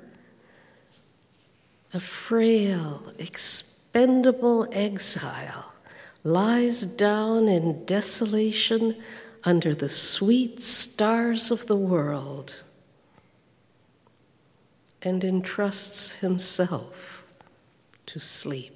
[1.92, 5.74] A frail, expendable exile
[6.24, 8.97] lies down in desolation
[9.44, 12.64] under the sweet stars of the world
[15.03, 17.30] and entrusts himself
[18.07, 18.75] to sleep.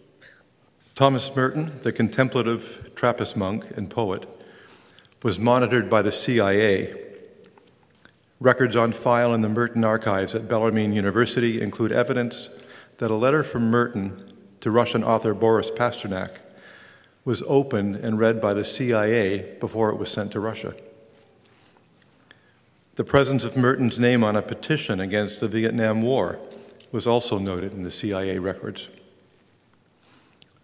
[1.00, 4.26] Thomas Merton, the contemplative Trappist monk and poet,
[5.22, 6.94] was monitored by the CIA.
[8.38, 12.50] Records on file in the Merton archives at Bellarmine University include evidence
[12.98, 14.26] that a letter from Merton
[14.60, 16.40] to Russian author Boris Pasternak
[17.24, 20.74] was opened and read by the CIA before it was sent to Russia.
[22.96, 26.38] The presence of Merton's name on a petition against the Vietnam War
[26.92, 28.90] was also noted in the CIA records.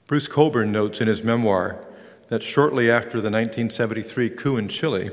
[0.07, 1.85] Bruce Cockburn notes in his memoir
[2.29, 5.11] that shortly after the 1973 coup in Chile,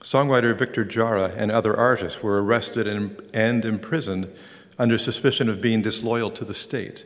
[0.00, 4.28] songwriter Victor Jara and other artists were arrested and, and imprisoned
[4.78, 7.04] under suspicion of being disloyal to the state.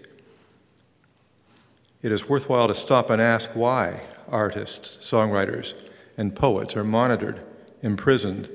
[2.03, 5.75] It is worthwhile to stop and ask why artists, songwriters,
[6.17, 7.41] and poets are monitored,
[7.83, 8.49] imprisoned,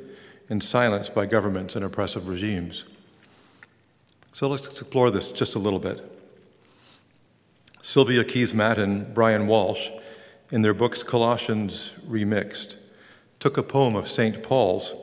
[0.50, 2.86] and silenced by governments and oppressive regimes.
[4.32, 6.18] So let's explore this just a little bit.
[7.82, 9.89] Sylvia Keesmaat and Brian Walsh,
[10.51, 12.75] in their books Colossians Remixed,
[13.39, 14.43] took a poem of St.
[14.43, 14.93] Paul's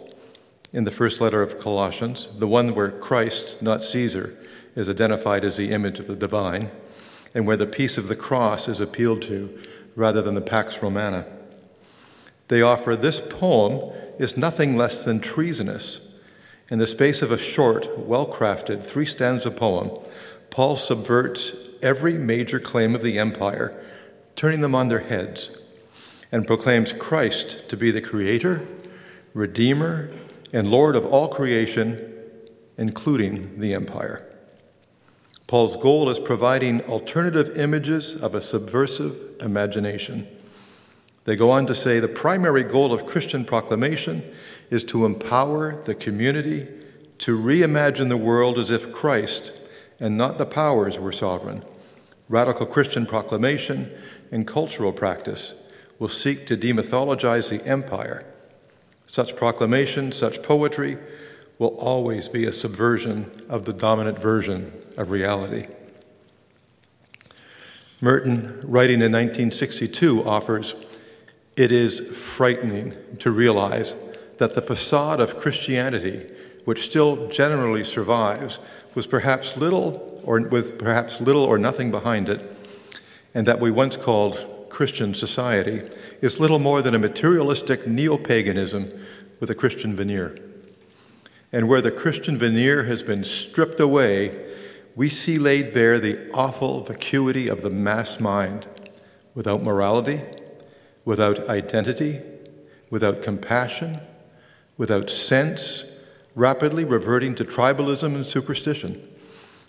[0.73, 4.37] in the first letter of Colossians, the one where Christ, not Caesar,
[4.75, 6.71] is identified as the image of the divine,
[7.35, 9.59] and where the peace of the cross is appealed to
[9.95, 11.27] rather than the Pax Romana.
[12.49, 16.15] They offer this poem is nothing less than treasonous.
[16.71, 19.91] In the space of a short, well crafted, three stanza poem,
[20.51, 23.83] Paul subverts every major claim of the empire,
[24.35, 25.61] turning them on their heads,
[26.33, 28.67] and proclaims Christ to be the creator,
[29.35, 30.11] redeemer,
[30.53, 32.15] and Lord of all creation,
[32.77, 34.27] including the empire.
[35.47, 40.27] Paul's goal is providing alternative images of a subversive imagination.
[41.25, 44.23] They go on to say the primary goal of Christian proclamation
[44.71, 46.67] is to empower the community
[47.19, 49.53] to reimagine the world as if Christ
[49.99, 51.63] and not the powers were sovereign.
[52.29, 53.91] Radical Christian proclamation
[54.31, 55.63] and cultural practice
[55.99, 58.25] will seek to demythologize the empire.
[59.07, 60.99] Such proclamation, such poetry,
[61.59, 65.67] will always be a subversion of the dominant version of reality.
[68.01, 70.75] Merton, writing in 1962, offers
[71.57, 73.97] It is frightening to realize
[74.37, 76.27] that the facade of Christianity,
[76.67, 78.61] which still generally survives,
[78.97, 82.41] was perhaps little or with perhaps little or nothing behind it,
[83.35, 85.83] and that we once called Christian society
[86.23, 88.91] is little more than a materialistic neo paganism
[89.39, 90.39] with a Christian veneer.
[91.53, 94.45] And where the Christian veneer has been stripped away,
[94.97, 98.67] we see laid bare the awful vacuity of the mass mind
[99.35, 100.23] without morality,
[101.05, 102.21] without identity,
[102.89, 103.99] without compassion,
[104.79, 105.85] without sense,
[106.37, 109.03] rapidly reverting to tribalism and superstition.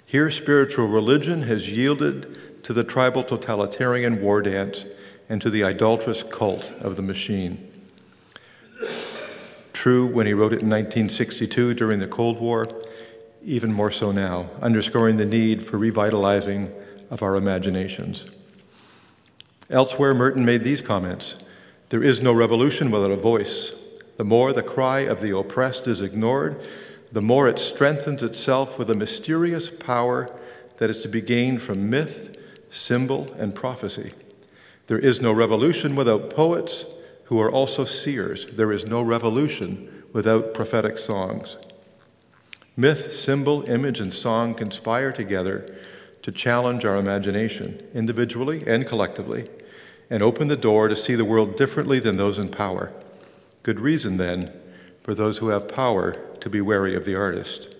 [0.05, 4.85] Here, spiritual religion has yielded to the tribal totalitarian war dance
[5.29, 7.71] and to the idolatrous cult of the machine.
[9.73, 12.67] True when he wrote it in 1962 during the Cold War,
[13.43, 16.71] even more so now, underscoring the need for revitalizing
[17.09, 18.25] of our imaginations.
[19.69, 21.43] Elsewhere, Merton made these comments
[21.89, 23.76] There is no revolution without a voice.
[24.17, 26.59] The more the cry of the oppressed is ignored,
[27.11, 30.29] the more it strengthens itself with a mysterious power
[30.77, 32.35] that is to be gained from myth,
[32.69, 34.11] symbol, and prophecy.
[34.87, 36.85] There is no revolution without poets
[37.25, 38.45] who are also seers.
[38.47, 41.57] There is no revolution without prophetic songs.
[42.75, 45.75] Myth, symbol, image, and song conspire together
[46.21, 49.49] to challenge our imagination, individually and collectively,
[50.09, 52.93] and open the door to see the world differently than those in power.
[53.67, 54.53] Good reason, then,
[55.03, 57.75] for those who have power to be wary of the artist.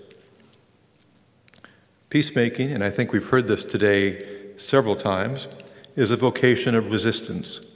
[2.10, 5.48] Peacemaking, and I think we've heard this today several times,
[5.96, 7.74] is a vocation of resistance.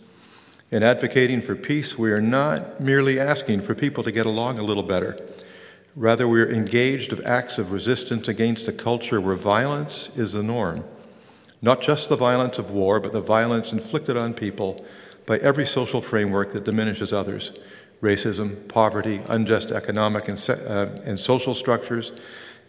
[0.72, 4.64] In advocating for peace, we are not merely asking for people to get along a
[4.64, 5.18] little better.
[5.96, 10.44] Rather, we are engaged of acts of resistance against a culture where violence is the
[10.44, 10.84] norm.
[11.62, 14.86] Not just the violence of war, but the violence inflicted on people
[15.26, 17.58] by every social framework that diminishes others
[18.02, 22.12] racism, poverty, unjust economic and, se- uh, and social structures,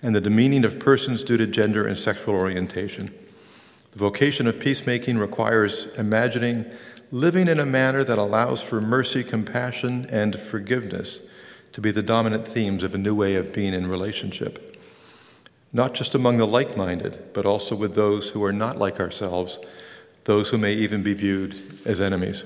[0.02, 3.12] and the demeaning of persons due to gender and sexual orientation.
[3.92, 6.66] The vocation of peacemaking requires imagining
[7.10, 11.28] living in a manner that allows for mercy, compassion, and forgiveness
[11.72, 14.78] to be the dominant themes of a new way of being in relationship.
[15.72, 19.58] Not just among the like minded, but also with those who are not like ourselves,
[20.24, 21.54] those who may even be viewed
[21.86, 22.44] as enemies.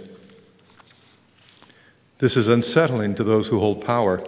[2.18, 4.26] This is unsettling to those who hold power.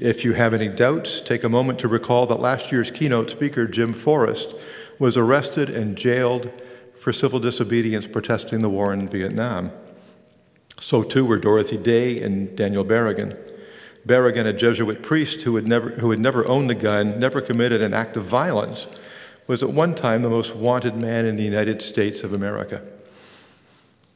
[0.00, 3.68] If you have any doubts, take a moment to recall that last year's keynote speaker,
[3.68, 4.56] Jim Forest,
[4.98, 6.50] was arrested and jailed
[6.96, 9.70] for civil disobedience protesting the war in Vietnam.
[10.80, 13.38] So too were Dorothy Day and Daniel Berrigan.
[14.04, 17.82] Berrigan, a Jesuit priest who had, never, who had never owned a gun, never committed
[17.82, 18.88] an act of violence,
[19.46, 22.82] was at one time the most wanted man in the United States of America.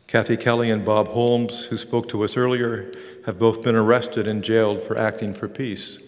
[0.06, 2.92] Kathy Kelly and Bob Holmes, who spoke to us earlier,
[3.26, 6.02] have both been arrested and jailed for acting for peace.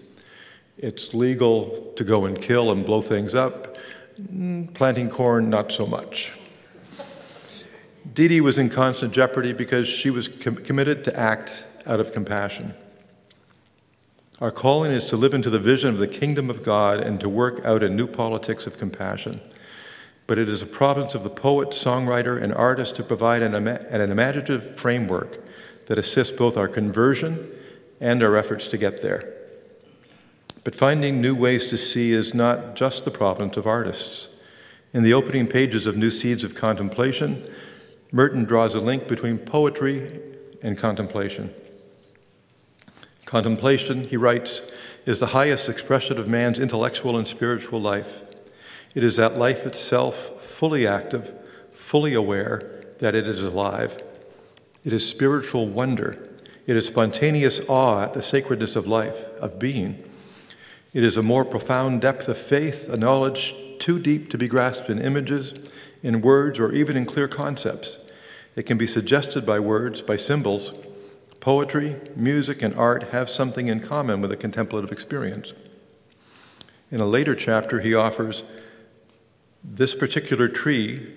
[0.79, 3.77] It's legal to go and kill and blow things up.
[4.21, 6.39] Mm, planting corn, not so much.
[8.15, 12.13] Dee Dee was in constant jeopardy because she was com- committed to act out of
[12.13, 12.75] compassion.
[14.41, 17.29] Our calling is to live into the vision of the kingdom of God and to
[17.29, 19.41] work out a new politics of compassion.
[20.27, 24.11] But it is a province of the poet, songwriter, and artist to provide an, an
[24.11, 25.39] imaginative framework
[25.87, 27.51] that assists both our conversion
[28.01, 29.33] and our efforts to get there.
[30.65, 34.35] But finding new ways to see is not just the province of artists.
[34.93, 37.45] In the opening pages of New Seeds of Contemplation,
[38.11, 40.11] Merton draws a link between poetry
[40.63, 41.55] and contemplation.
[43.27, 44.73] Contemplation, he writes,
[45.05, 48.23] is the highest expression of man's intellectual and spiritual life.
[48.97, 51.33] It is that life itself, fully active,
[51.71, 54.03] fully aware that it is alive.
[54.85, 56.31] It is spiritual wonder.
[56.67, 60.03] It is spontaneous awe at the sacredness of life, of being.
[60.95, 64.89] It is a more profound depth of faith, a knowledge too deep to be grasped
[64.89, 65.53] in images,
[66.03, 67.99] in words, or even in clear concepts.
[68.57, 70.73] It can be suggested by words, by symbols,
[71.39, 75.53] Poetry, music, and art have something in common with a contemplative experience.
[76.91, 78.43] In a later chapter, he offers
[79.69, 81.13] this particular tree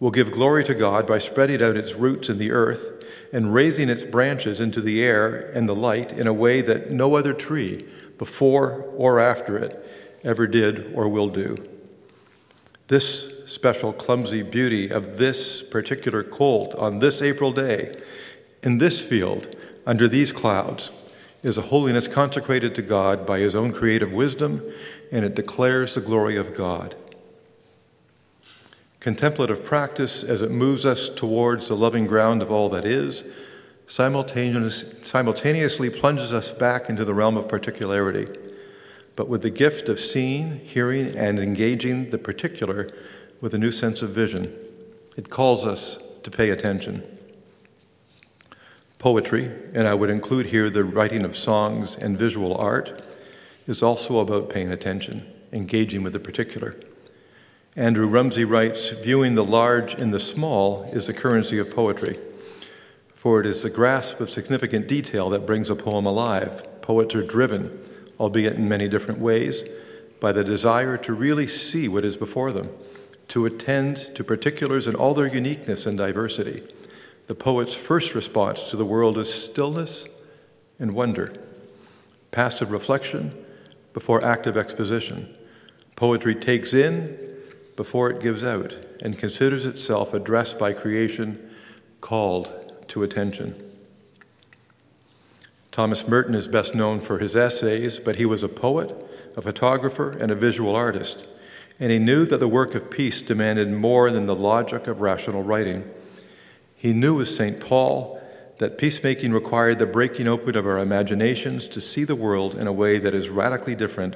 [0.00, 3.88] will give glory to God by spreading out its roots in the earth and raising
[3.88, 7.86] its branches into the air and the light in a way that no other tree,
[8.18, 9.84] before or after it,
[10.22, 11.56] ever did or will do.
[12.88, 17.94] This special clumsy beauty of this particular colt on this April day
[18.62, 20.90] in this field under these clouds
[21.42, 24.62] is a holiness consecrated to God by his own creative wisdom,
[25.12, 26.94] and it declares the glory of God.
[29.04, 33.22] Contemplative practice, as it moves us towards the loving ground of all that is,
[33.86, 38.26] simultaneous, simultaneously plunges us back into the realm of particularity,
[39.14, 42.90] but with the gift of seeing, hearing, and engaging the particular
[43.42, 44.56] with a new sense of vision.
[45.18, 47.02] It calls us to pay attention.
[48.98, 53.04] Poetry, and I would include here the writing of songs and visual art,
[53.66, 56.74] is also about paying attention, engaging with the particular.
[57.76, 62.18] Andrew Rumsey writes Viewing the large in the small is the currency of poetry,
[63.14, 66.62] for it is the grasp of significant detail that brings a poem alive.
[66.82, 67.78] Poets are driven,
[68.20, 69.64] albeit in many different ways,
[70.20, 72.70] by the desire to really see what is before them,
[73.28, 76.62] to attend to particulars in all their uniqueness and diversity
[77.26, 80.08] the poet's first response to the world is stillness
[80.78, 81.32] and wonder,
[82.30, 83.32] passive reflection
[83.94, 85.34] before active exposition.
[85.96, 87.16] Poetry takes in
[87.76, 91.50] before it gives out and considers itself addressed by creation,
[92.00, 93.54] called to attention.
[95.70, 98.94] Thomas Merton is best known for his essays, but he was a poet,
[99.36, 101.26] a photographer, and a visual artist,
[101.80, 105.42] and he knew that the work of peace demanded more than the logic of rational
[105.42, 105.90] writing.
[106.76, 107.58] He knew as St.
[107.58, 108.20] Paul
[108.58, 112.72] that peacemaking required the breaking open of our imaginations to see the world in a
[112.72, 114.14] way that is radically different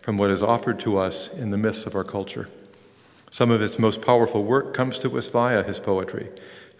[0.00, 2.48] from what is offered to us in the myths of our culture.
[3.34, 6.28] Some of its most powerful work comes to us via his poetry.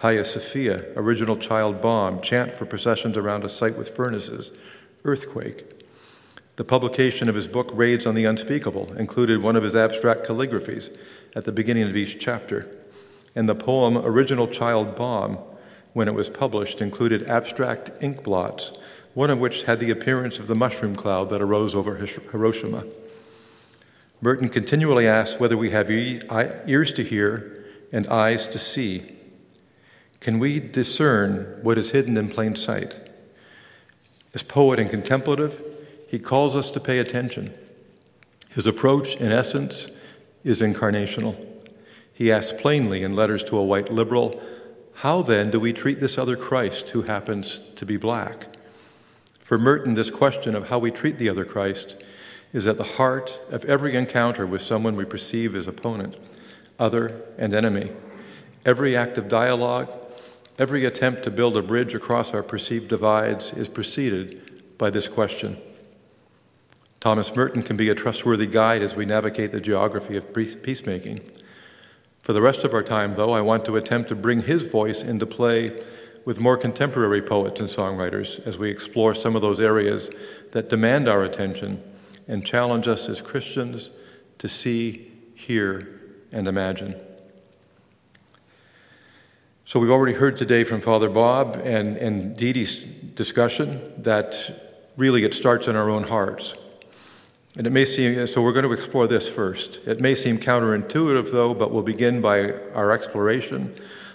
[0.02, 4.56] Hagia Sophia, Original Child Bomb, Chant for Processions Around a Site with Furnaces,
[5.04, 5.84] Earthquake.
[6.54, 10.96] The publication of his book, Raids on the Unspeakable, included one of his abstract calligraphies
[11.34, 12.70] at the beginning of each chapter
[13.34, 15.38] and the poem Original Child Bomb,
[15.92, 18.78] when it was published, included abstract ink blots,
[19.14, 22.84] one of which had the appearance of the mushroom cloud that arose over Hiroshima.
[24.20, 29.02] Merton continually asks whether we have ears to hear and eyes to see.
[30.20, 32.96] Can we discern what is hidden in plain sight?
[34.32, 35.62] As poet and contemplative,
[36.08, 37.52] he calls us to pay attention.
[38.50, 40.00] His approach, in essence,
[40.44, 41.36] is incarnational.
[42.12, 44.40] He asks plainly in letters to a white liberal,
[44.94, 48.46] How then do we treat this other Christ who happens to be black?
[49.40, 52.02] For Merton, this question of how we treat the other Christ
[52.54, 56.16] is at the heart of every encounter with someone we perceive as opponent,
[56.78, 57.90] other, and enemy.
[58.64, 59.92] Every act of dialogue,
[60.56, 65.58] every attempt to build a bridge across our perceived divides is preceded by this question.
[67.00, 71.20] Thomas Merton can be a trustworthy guide as we navigate the geography of peacemaking.
[72.22, 75.02] For the rest of our time, though, I want to attempt to bring his voice
[75.02, 75.82] into play
[76.24, 80.08] with more contemporary poets and songwriters as we explore some of those areas
[80.52, 81.82] that demand our attention
[82.26, 83.90] and challenge us as Christians
[84.38, 86.00] to see, hear,
[86.32, 86.94] and imagine.
[89.64, 94.34] So, we've already heard today from Father Bob and, and Dee Dee's discussion that
[94.96, 96.54] really it starts in our own hearts.
[97.56, 99.86] And it may seem, so we're going to explore this first.
[99.86, 103.74] It may seem counterintuitive, though, but we'll begin by our exploration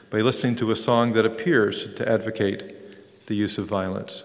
[0.10, 4.24] by listening to a song that appears to advocate the use of violence.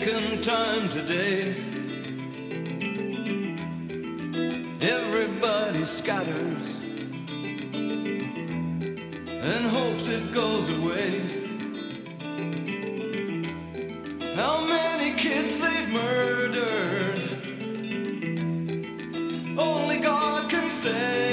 [0.00, 1.54] Second time today.
[4.80, 6.78] Everybody scatters
[9.44, 11.20] and hopes it goes away.
[14.34, 17.20] How many kids they've murdered,
[19.58, 21.29] only God can say.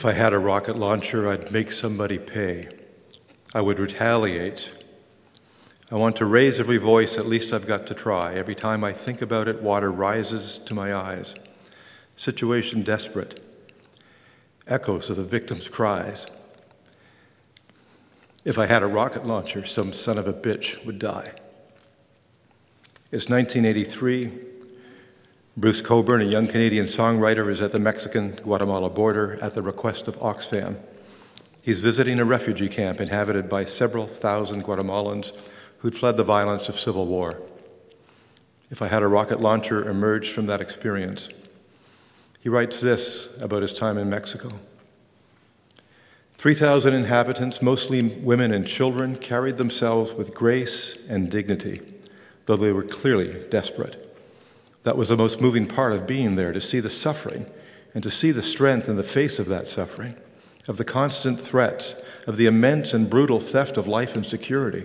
[0.00, 2.70] If I had a rocket launcher, I'd make somebody pay.
[3.54, 4.72] I would retaliate.
[5.92, 8.32] I want to raise every voice, at least I've got to try.
[8.32, 11.34] Every time I think about it, water rises to my eyes.
[12.16, 13.44] Situation desperate.
[14.66, 16.26] Echoes of the victim's cries.
[18.42, 21.32] If I had a rocket launcher, some son of a bitch would die.
[23.12, 24.49] It's 1983.
[25.60, 30.08] Bruce Cockburn, a young Canadian songwriter, is at the Mexican Guatemala border at the request
[30.08, 30.76] of Oxfam.
[31.60, 35.36] He's visiting a refugee camp inhabited by several thousand Guatemalans
[35.80, 37.42] who'd fled the violence of civil war.
[38.70, 41.28] If I had a rocket launcher emerged from that experience,
[42.40, 44.52] he writes this about his time in Mexico.
[46.38, 51.82] 3,000 inhabitants, mostly women and children, carried themselves with grace and dignity,
[52.46, 54.06] though they were clearly desperate.
[54.82, 57.46] That was the most moving part of being there, to see the suffering
[57.92, 60.14] and to see the strength in the face of that suffering,
[60.68, 64.84] of the constant threats, of the immense and brutal theft of life and security.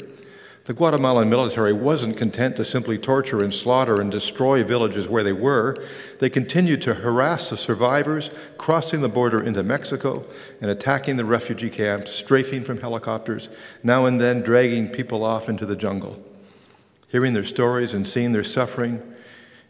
[0.65, 5.31] The Guatemalan military wasn't content to simply torture and slaughter and destroy villages where they
[5.31, 5.77] were.
[6.19, 10.25] They continued to harass the survivors, crossing the border into Mexico
[10.59, 13.47] and attacking the refugee camps, strafing from helicopters,
[13.83, 16.19] now and then dragging people off into the jungle.
[17.09, 19.03] Hearing their stories and seeing their suffering,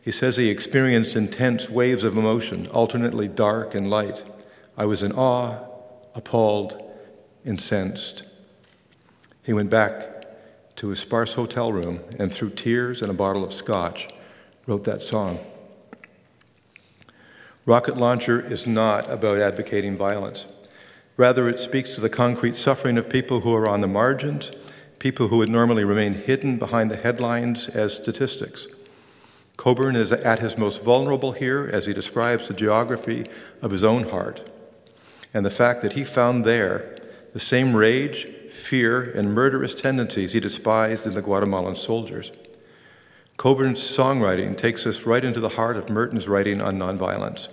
[0.05, 4.23] he says he experienced intense waves of emotion, alternately dark and light.
[4.77, 5.67] I was in awe,
[6.13, 6.79] appalled,
[7.43, 8.23] incensed.
[9.41, 13.51] He went back to his sparse hotel room and, through tears and a bottle of
[13.51, 14.07] scotch,
[14.67, 15.39] wrote that song.
[17.65, 20.45] Rocket Launcher is not about advocating violence.
[21.17, 24.51] Rather, it speaks to the concrete suffering of people who are on the margins,
[24.99, 28.67] people who would normally remain hidden behind the headlines as statistics.
[29.57, 33.25] Cockburn is at his most vulnerable here as he describes the geography
[33.61, 34.49] of his own heart
[35.33, 36.97] and the fact that he found there
[37.33, 42.31] the same rage, fear, and murderous tendencies he despised in the Guatemalan soldiers.
[43.35, 47.49] Cockburn's songwriting takes us right into the heart of Merton's writing on nonviolence,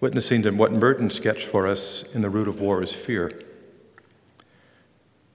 [0.00, 3.30] witnessing to what Merton sketched for us in The Root of War is Fear.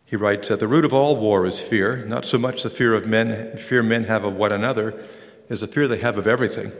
[0.05, 2.93] He writes, At the root of all war is fear, not so much the fear
[2.93, 4.93] of men, fear men have of one another,
[5.49, 6.71] is the fear they have of everything.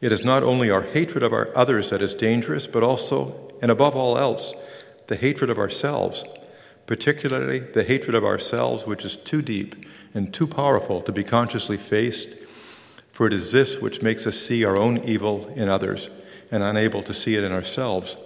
[0.00, 3.70] It is not only our hatred of our others that is dangerous, but also, and
[3.70, 4.52] above all else,
[5.06, 6.24] the hatred of ourselves,
[6.86, 11.76] particularly the hatred of ourselves, which is too deep and too powerful to be consciously
[11.76, 12.36] faced.
[13.12, 16.10] For it is this which makes us see our own evil in others
[16.50, 18.16] and unable to see it in ourselves.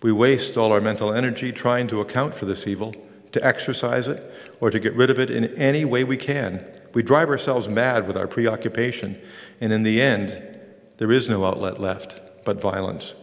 [0.00, 2.94] We waste all our mental energy trying to account for this evil,
[3.32, 4.22] to exercise it,
[4.60, 6.64] or to get rid of it in any way we can
[6.94, 9.20] we drive ourselves mad with our preoccupation,
[9.60, 10.42] and in the end,
[10.98, 13.14] there is no outlet left but violence.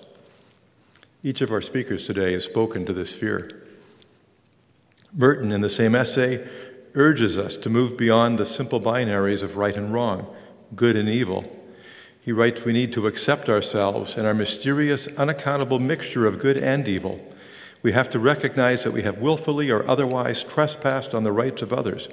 [1.24, 3.64] Each of our speakers today has spoken to this fear.
[5.14, 6.48] Merton, in the same essay,
[6.94, 10.34] urges us to move beyond the simple binaries of right and wrong,
[10.76, 11.56] good and evil.
[12.22, 16.88] He writes we need to accept ourselves and our mysterious, unaccountable mixture of good and
[16.88, 17.20] evil.
[17.82, 21.74] We have to recognize that we have willfully or otherwise trespassed on the rights of
[21.74, 22.10] others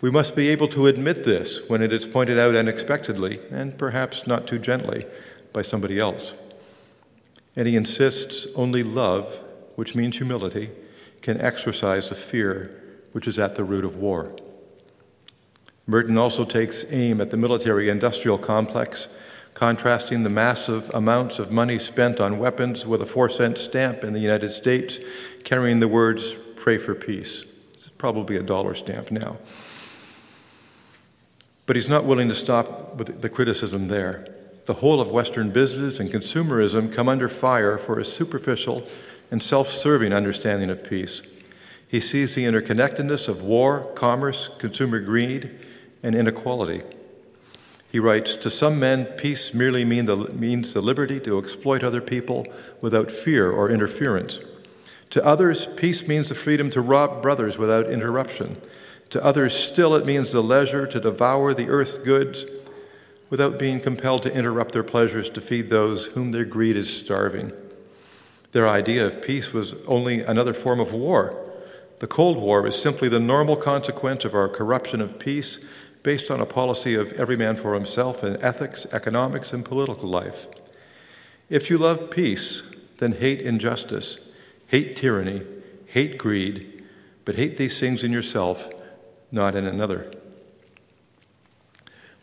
[0.00, 4.26] we must be able to admit this when it is pointed out unexpectedly, and perhaps
[4.26, 5.04] not too gently,
[5.52, 6.34] by somebody else.
[7.56, 9.42] And he insists only love,
[9.74, 10.70] which means humility,
[11.20, 12.74] can exorcise the fear
[13.12, 14.36] which is at the root of war.
[15.86, 19.08] Merton also takes aim at the military industrial complex,
[19.54, 24.12] contrasting the massive amounts of money spent on weapons with a four cent stamp in
[24.12, 25.00] the United States
[25.42, 27.44] carrying the words, pray for peace.
[27.70, 29.38] It's probably a dollar stamp now.
[31.68, 34.26] But he's not willing to stop with the criticism there.
[34.64, 38.88] The whole of Western business and consumerism come under fire for a superficial
[39.30, 41.20] and self serving understanding of peace.
[41.86, 45.50] He sees the interconnectedness of war, commerce, consumer greed,
[46.02, 46.80] and inequality.
[47.92, 52.00] He writes To some men, peace merely mean the, means the liberty to exploit other
[52.00, 52.46] people
[52.80, 54.40] without fear or interference.
[55.10, 58.56] To others, peace means the freedom to rob brothers without interruption
[59.10, 62.44] to others, still, it means the leisure to devour the earth's goods
[63.30, 67.52] without being compelled to interrupt their pleasures to feed those whom their greed is starving.
[68.52, 71.36] Their idea of peace was only another form of war.
[72.00, 75.66] The Cold War is simply the normal consequence of our corruption of peace
[76.02, 80.46] based on a policy of every man for himself in ethics, economics, and political life.
[81.50, 84.30] If you love peace, then hate injustice,
[84.68, 85.42] hate tyranny,
[85.86, 86.84] hate greed,
[87.24, 88.70] but hate these things in yourself
[89.30, 90.12] not in another.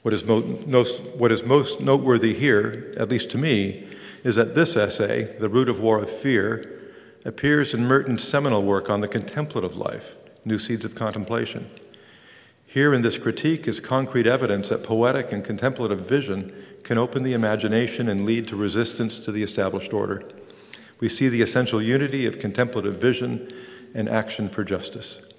[0.02, 3.88] What is, most, what is most noteworthy here, at least to me,
[4.24, 6.72] is that this essay, The Root of War of Fear,
[7.26, 11.70] appears in Merton's seminal work on the contemplative life, New Seeds of Contemplation.
[12.68, 16.54] Here in this critique is concrete evidence that poetic and contemplative vision
[16.84, 20.24] can open the imagination and lead to resistance to the established order.
[21.00, 23.52] We see the essential unity of contemplative vision
[23.96, 25.34] and action for justice.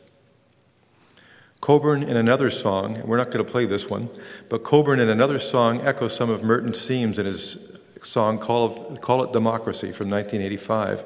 [1.60, 4.10] Cockburn in another song, we're not going to play this one,
[4.48, 9.00] but Cockburn, in another song echoes some of Merton's themes in his song Call, of,
[9.00, 11.04] Call It Democracy from 1985.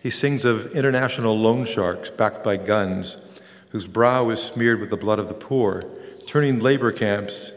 [0.00, 3.18] He sings of international loan sharks backed by guns,
[3.70, 5.84] whose brow is smeared with the blood of the poor,
[6.26, 7.52] turning labor camps,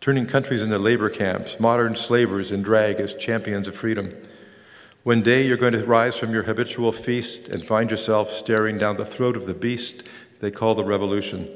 [0.00, 4.14] turning countries into labor camps, modern slavers in drag as champions of freedom.
[5.02, 8.96] One day you're going to rise from your habitual feast and find yourself staring down
[8.96, 10.02] the throat of the beast
[10.40, 11.48] they call the revolution.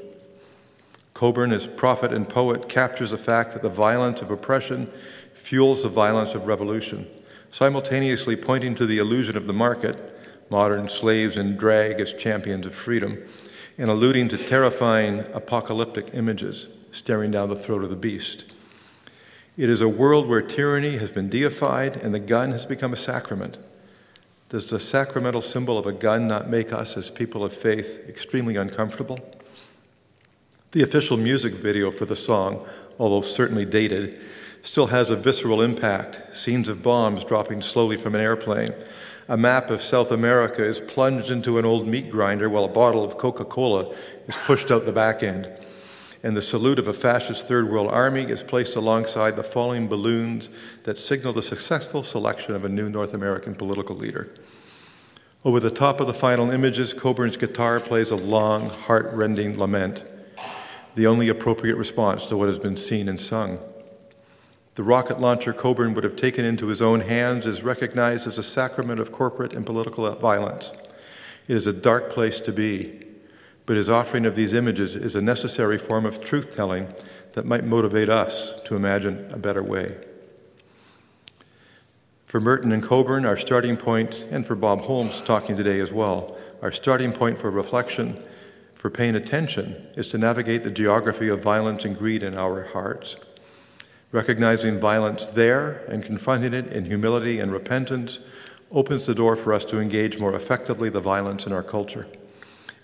[1.14, 4.90] Cockburn, as prophet and poet, captures the fact that the violence of oppression
[5.34, 7.06] fuels the violence of revolution,
[7.50, 9.96] simultaneously pointing to the illusion of the market,
[10.50, 13.22] modern slaves in drag as champions of freedom,
[13.78, 18.52] and alluding to terrifying apocalyptic images staring down the throat of the beast.
[19.56, 22.96] It is a world where tyranny has been deified and the gun has become a
[22.96, 23.58] sacrament.
[24.52, 28.56] Does the sacramental symbol of a gun not make us, as people of faith, extremely
[28.56, 29.18] uncomfortable?
[30.72, 32.62] The official music video for the song,
[32.98, 34.20] although certainly dated,
[34.60, 38.74] still has a visceral impact scenes of bombs dropping slowly from an airplane.
[39.26, 43.02] A map of South America is plunged into an old meat grinder while a bottle
[43.02, 43.90] of Coca Cola
[44.26, 45.50] is pushed out the back end
[46.22, 50.50] and the salute of a fascist Third World Army is placed alongside the falling balloons
[50.84, 54.32] that signal the successful selection of a new North American political leader.
[55.44, 60.04] Over the top of the final images, Cockburn's guitar plays a long, heart-rending lament,
[60.94, 63.58] the only appropriate response to what has been seen and sung.
[64.74, 68.42] The rocket launcher Cockburn would have taken into his own hands is recognized as a
[68.42, 70.72] sacrament of corporate and political violence.
[71.48, 73.01] It is a dark place to be,
[73.66, 76.92] but his offering of these images is a necessary form of truth telling
[77.32, 79.96] that might motivate us to imagine a better way.
[82.26, 86.36] For Merton and Cockburn, our starting point, and for Bob Holmes talking today as well,
[86.62, 88.16] our starting point for reflection,
[88.74, 93.16] for paying attention, is to navigate the geography of violence and greed in our hearts.
[94.12, 98.20] Recognizing violence there and confronting it in humility and repentance
[98.70, 102.06] opens the door for us to engage more effectively the violence in our culture.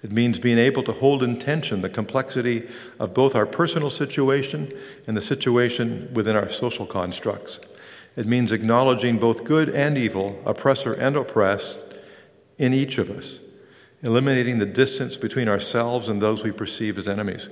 [0.02, 2.68] It means being able to hold in tension the complexity
[3.00, 4.72] of both our personal situation
[5.06, 7.60] and the situation within our social constructs.
[8.16, 11.88] It means acknowledging both good and evil, oppressor and oppressed,
[12.58, 13.38] in each of us,
[14.02, 17.48] eliminating the distance between ourselves and those we perceive as enemies.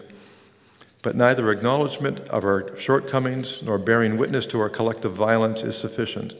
[1.02, 6.34] But neither acknowledgement of our shortcomings nor bearing witness to our collective violence is sufficient.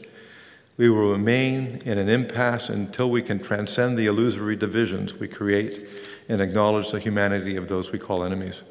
[0.77, 5.89] We will remain in an impasse until we can transcend the illusory divisions we create
[6.29, 8.61] and acknowledge the humanity of those we call enemies.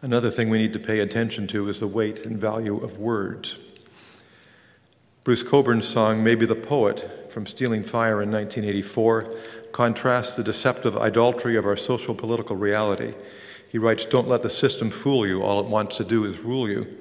[0.00, 3.64] Another thing we need to pay attention to is the weight and value of words.
[5.24, 9.34] Bruce Cockburn's song, Maybe the Poet, from Stealing Fire in 1984,
[9.72, 13.14] contrasts the deceptive idolatry of our social political reality.
[13.68, 16.68] He writes, Don't let the system fool you, all it wants to do is rule
[16.68, 16.98] you.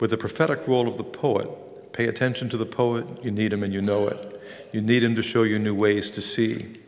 [0.00, 1.48] With the prophetic role of the poet,
[1.92, 3.06] Pay attention to the poet.
[3.22, 4.40] You need him and you know it.
[4.72, 6.78] You need him to show you new ways to see.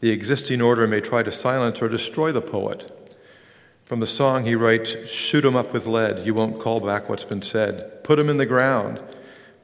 [0.00, 2.88] The existing order may try to silence or destroy the poet.
[3.84, 6.24] From the song, he writes Shoot him up with lead.
[6.26, 8.02] You won't call back what's been said.
[8.04, 9.00] Put him in the ground.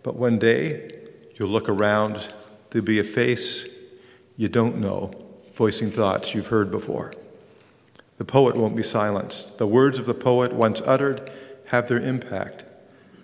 [0.02, 0.92] But one day,
[1.36, 2.28] you'll look around.
[2.70, 3.78] There'll be a face
[4.38, 5.12] you don't know,
[5.54, 7.12] voicing thoughts you've heard before.
[8.18, 9.58] The poet won't be silenced.
[9.58, 11.28] The words of the poet, once uttered,
[11.66, 12.64] have their impact.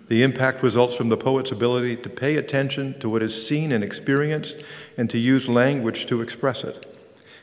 [0.07, 3.83] The impact results from the poet's ability to pay attention to what is seen and
[3.83, 4.63] experienced
[4.97, 6.85] and to use language to express it.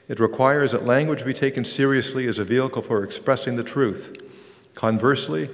[0.08, 4.16] It requires that language be taken seriously as a vehicle for expressing the truth.
[4.74, 5.50] Conversely,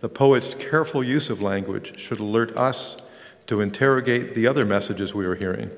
[0.00, 3.00] the poet's careful use of language should alert us
[3.46, 5.70] to interrogate the other messages we are hearing.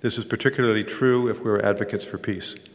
[0.00, 2.68] This is particularly true if we're advocates for peace.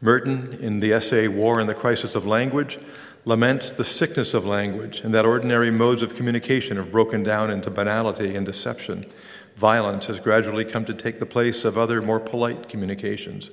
[0.00, 2.78] Merton, in the essay War and the Crisis of Language,
[3.24, 7.70] laments the sickness of language and that ordinary modes of communication have broken down into
[7.70, 9.06] banality and deception.
[9.56, 13.50] Violence has gradually come to take the place of other more polite communications.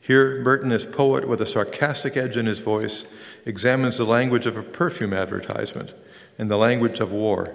[0.00, 3.12] Here, Merton, as poet with a sarcastic edge in his voice,
[3.46, 5.92] examines the language of a perfume advertisement
[6.38, 7.54] and the language of war.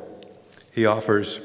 [0.73, 1.39] He offers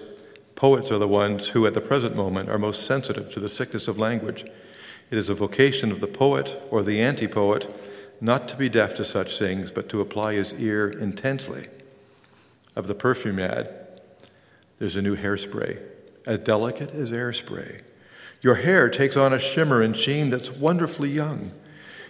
[0.62, 3.88] Poets are the ones who, at the present moment, are most sensitive to the sickness
[3.88, 4.44] of language.
[5.10, 7.68] It is a vocation of the poet or the anti poet
[8.22, 11.66] not to be deaf to such things, but to apply his ear intently.
[12.76, 13.74] Of the perfume ad,
[14.78, 15.82] there's a new hairspray,
[16.24, 17.82] as delicate as airspray.
[18.40, 21.52] Your hair takes on a shimmer and sheen that's wonderfully young.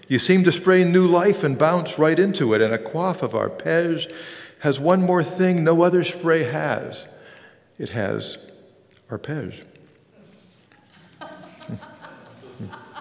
[0.07, 3.33] You seem to spray new life and bounce right into it, and a quaff of
[3.33, 4.13] arpege
[4.59, 7.09] has one more thing no other spray has
[7.79, 8.37] it has
[9.09, 9.65] arpege.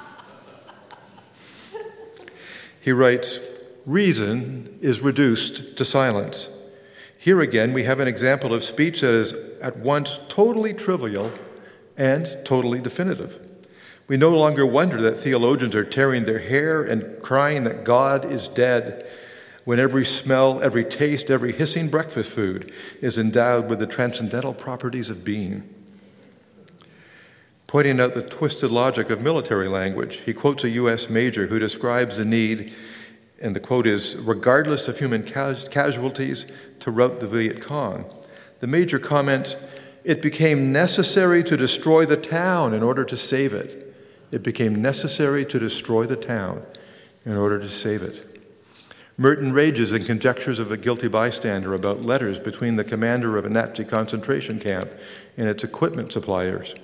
[2.82, 3.40] he writes,
[3.86, 6.50] Reason is reduced to silence.
[7.18, 11.32] Here again, we have an example of speech that is at once totally trivial
[11.96, 13.40] and totally definitive.
[14.08, 18.48] We no longer wonder that theologians are tearing their hair and crying that God is
[18.48, 19.06] dead
[19.64, 25.10] when every smell, every taste, every hissing breakfast food is endowed with the transcendental properties
[25.10, 25.81] of being.
[27.72, 31.10] Pointing out the twisted logic of military language, he quotes a U.S.
[31.10, 32.74] major who describes the need,
[33.42, 36.52] and the quote is regardless of human casualties,
[36.82, 38.04] to rout the Viet Cong.
[38.60, 39.56] The major comments,
[40.04, 43.96] it became necessary to destroy the town in order to save it.
[44.34, 46.64] It became necessary to destroy the town
[47.24, 48.44] in order to save it.
[49.18, 53.50] Merton rages and conjectures of a guilty bystander about letters between the commander of a
[53.50, 54.92] Nazi concentration camp
[55.38, 56.76] and its equipment suppliers.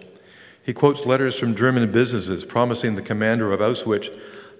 [0.67, 4.11] He quotes letters from German businesses promising the commander of Auschwitz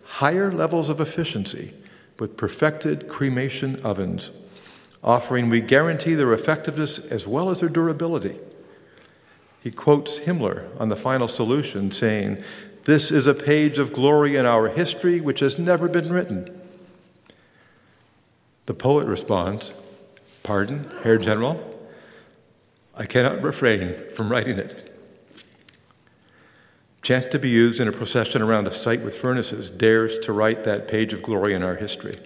[0.06, 1.74] higher levels of efficiency
[2.18, 4.32] with perfected cremation ovens
[5.04, 8.36] offering we guarantee their effectiveness as well as their durability.
[9.62, 12.44] He quotes Himmler on the final solution, saying,
[12.86, 16.62] This is a page of glory in our history which has never been written.
[18.66, 19.74] The poet responds,
[20.44, 21.64] Pardon, Herr General,
[22.96, 24.87] I cannot refrain from writing it.
[27.02, 30.64] Chant to be used in a procession around a site with furnaces dares to write
[30.64, 32.18] that page of glory in our history.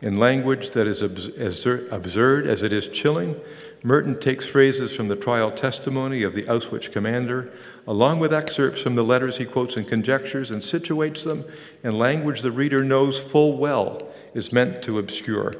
[0.00, 3.40] In language that is as absurd as it is chilling,
[3.84, 7.52] Merton takes phrases from the trial testimony of the Auschwitz commander,
[7.86, 11.44] along with excerpts from the letters he quotes and conjectures, and situates them
[11.84, 15.54] in language the reader knows full well is meant to obscure.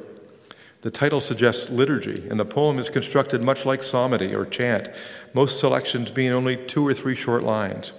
[0.81, 4.89] The title suggests liturgy, and the poem is constructed much like psalmody or chant,
[5.33, 7.93] most selections being only two or three short lines.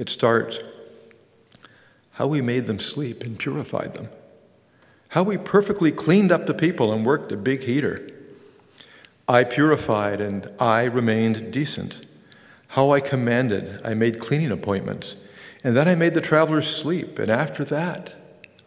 [0.00, 0.58] It starts,
[2.12, 4.08] How we made them sleep and purified them
[5.10, 8.10] how we perfectly cleaned up the people and worked a big heater.
[9.28, 12.06] I purified and I remained decent.
[12.68, 15.26] How I commanded, I made cleaning appointments.
[15.64, 17.18] And then I made the travelers sleep.
[17.18, 18.14] And after that,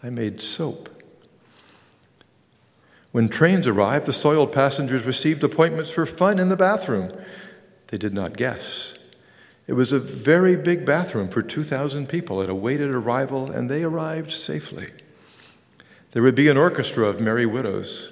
[0.04, 0.90] I made soap.
[3.14, 7.18] When trains arrived, the soiled passengers received appointments for fun in the bathroom.
[7.88, 9.03] They did not guess.
[9.66, 12.42] It was a very big bathroom for 2,000 people.
[12.42, 14.88] It awaited arrival, and they arrived safely.
[16.12, 18.12] There would be an orchestra of merry widows,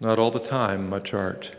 [0.00, 1.54] not all the time much art.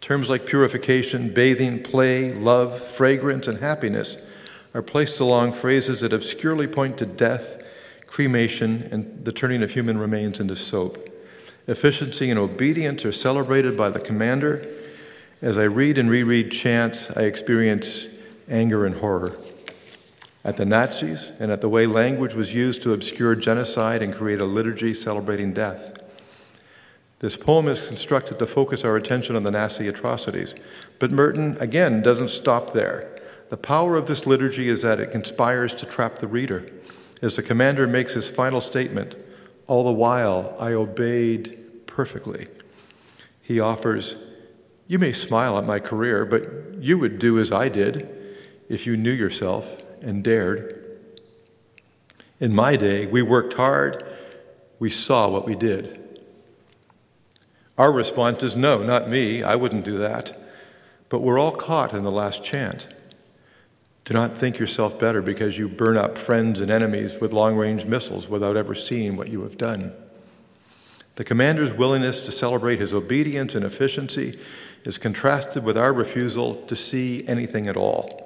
[0.00, 4.26] Terms like purification, bathing, play, love, fragrance, and happiness
[4.74, 7.62] are placed along phrases that obscurely point to death,
[8.06, 11.08] cremation, and the turning of human remains into soap.
[11.66, 14.66] Efficiency and obedience are celebrated by the commander.
[15.42, 18.14] As I read and reread chant, I experience
[18.48, 19.36] anger and horror
[20.44, 24.40] at the Nazis and at the way language was used to obscure genocide and create
[24.40, 25.96] a liturgy celebrating death.
[27.20, 30.54] This poem is constructed to focus our attention on the Nazi atrocities,
[30.98, 33.18] but Merton, again, doesn't stop there.
[33.48, 36.70] The power of this liturgy is that it conspires to trap the reader.
[37.22, 39.16] As the commander makes his final statement,
[39.66, 42.46] all the while I obeyed perfectly.
[43.42, 44.29] He offers,
[44.90, 48.10] You may smile at my career, but you would do as I did
[48.68, 50.98] if you knew yourself and dared.
[52.40, 54.04] In my day, we worked hard,
[54.80, 56.20] we saw what we did.
[57.78, 60.36] Our response is no, not me, I wouldn't do that.
[61.08, 62.88] But we're all caught in the last chant.
[64.04, 67.86] Do not think yourself better because you burn up friends and enemies with long range
[67.86, 69.92] missiles without ever seeing what you have done.
[71.14, 74.40] The commander's willingness to celebrate his obedience and efficiency
[74.84, 78.20] is contrasted with our refusal to see anything at all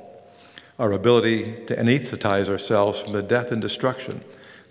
[0.79, 4.23] our ability to anesthetize ourselves from the death and destruction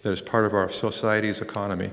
[0.01, 1.91] that is part of our society's economy.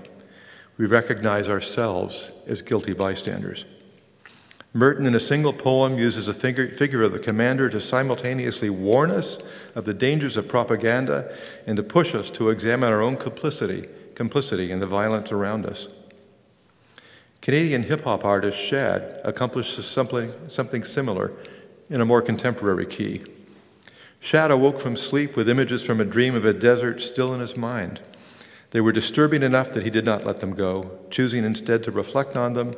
[0.76, 3.66] We recognize ourselves as guilty bystanders.
[4.72, 9.42] Merton, in a single poem, uses a figure of the commander to simultaneously warn us
[9.74, 11.36] of the dangers of propaganda
[11.66, 15.88] and to push us to examine our own complicity, complicity in the violence around us.
[17.50, 21.32] Canadian hip hop artist Shad accomplishes something, something similar
[21.88, 23.22] in a more contemporary key.
[24.20, 27.56] Shad awoke from sleep with images from a dream of a desert still in his
[27.56, 28.00] mind.
[28.70, 32.36] They were disturbing enough that he did not let them go, choosing instead to reflect
[32.36, 32.76] on them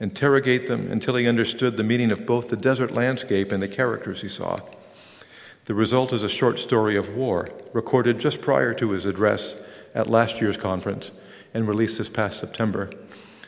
[0.00, 4.22] interrogate them until he understood the meaning of both the desert landscape and the characters
[4.22, 4.58] he saw.
[5.66, 10.08] The result is a short story of war, recorded just prior to his address at
[10.08, 11.10] last year's conference
[11.52, 12.90] and released this past September.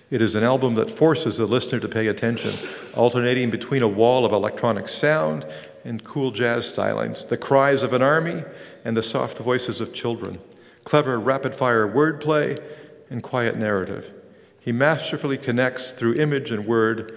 [0.09, 2.55] It is an album that forces the listener to pay attention,
[2.95, 5.45] alternating between a wall of electronic sound
[5.85, 8.45] and cool jazz stylings, the cries of an army
[8.85, 10.39] and the soft voices of children,
[10.85, 12.63] clever rapid fire wordplay
[13.11, 14.13] and quiet narrative.
[14.61, 17.17] He masterfully connects through image and word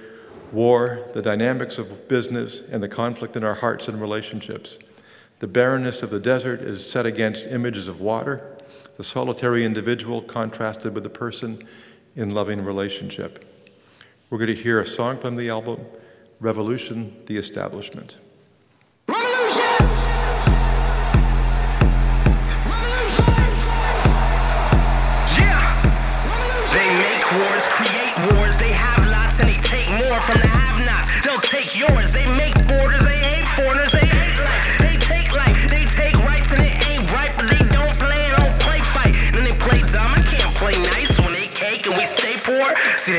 [0.52, 4.80] war, the dynamics of business, and the conflict in our hearts and relationships.
[5.40, 8.58] The barrenness of the desert is set against images of water,
[8.98, 11.68] the solitary individual contrasted with the person
[12.16, 13.46] in loving relationship.
[14.30, 15.86] We're going to hear a song from the album,
[16.40, 18.18] Revolution, the Establishment.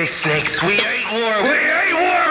[0.06, 2.29] Snakes, we hate war, we hate war,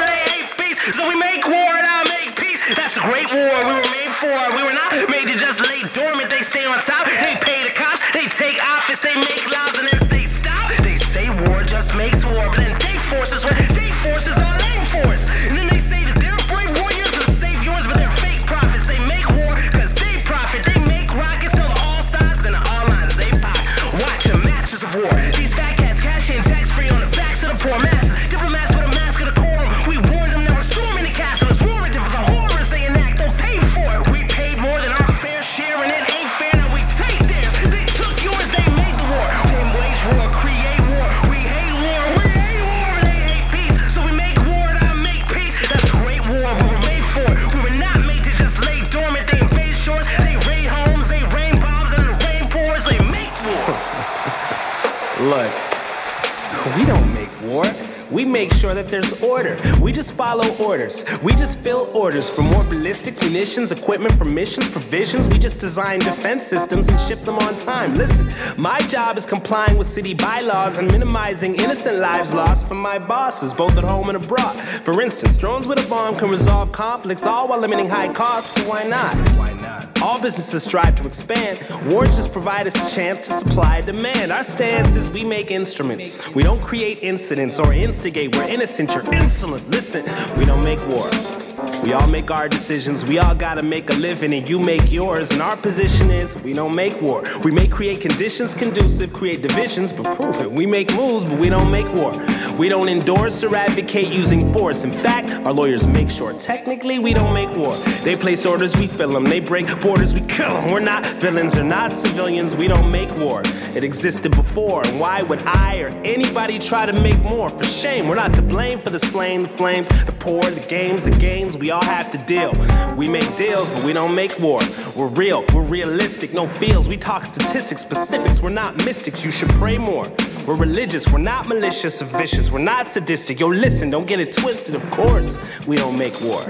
[58.90, 59.56] there's order.
[59.82, 61.06] We just follow orders.
[61.22, 65.28] We just fill orders for more ballistics, munitions, equipment, permissions, provisions.
[65.28, 67.94] We just design defense systems and ship them on time.
[67.96, 72.98] Listen, my job is complying with city bylaws and minimizing innocent lives lost from my
[72.98, 74.60] bosses, both at home and abroad.
[74.84, 78.62] For instance, drones with a bomb can resolve conflicts, all while limiting high costs.
[78.62, 79.14] So why not?
[79.38, 79.59] Why not?
[80.02, 81.62] All businesses strive to expand.
[81.92, 84.32] Wars just provide us a chance to supply demand.
[84.32, 86.34] Our stance is we make instruments.
[86.34, 88.36] We don't create incidents or instigate.
[88.36, 88.94] We're innocent.
[88.94, 89.70] You're insolent.
[89.70, 90.06] Listen,
[90.38, 91.39] we don't make war.
[91.84, 93.06] We all make our decisions.
[93.06, 95.32] We all gotta make a living, and you make yours.
[95.32, 97.24] And our position is we don't make war.
[97.44, 100.52] We may create conditions conducive, create divisions, but prove it.
[100.52, 102.12] We make moves, but we don't make war.
[102.58, 104.84] We don't endorse or advocate using force.
[104.84, 107.76] In fact, our lawyers make sure technically we don't make war.
[108.04, 109.24] They place orders, we fill them.
[109.24, 110.72] They break borders, we kill them.
[110.72, 112.56] We're not villains, they're not civilians.
[112.56, 113.42] We don't make war.
[113.74, 117.50] It existed before, and why would I or anybody try to make more?
[117.50, 121.06] For shame, we're not to blame for the slain, the flames, the poor, the games,
[121.06, 121.58] the gains.
[121.58, 122.54] We all have to deal.
[122.96, 124.60] We make deals, but we don't make war.
[124.96, 126.88] We're real, we're realistic, no feels.
[126.88, 128.42] We talk statistics, specifics.
[128.42, 129.24] We're not mystics.
[129.24, 130.06] You should pray more.
[130.46, 132.52] We're religious, we're not malicious or vicious.
[132.52, 133.40] We're not sadistic.
[133.40, 134.76] Yo, listen, don't get it twisted.
[134.76, 135.38] Of course,
[135.68, 136.44] we don't make war.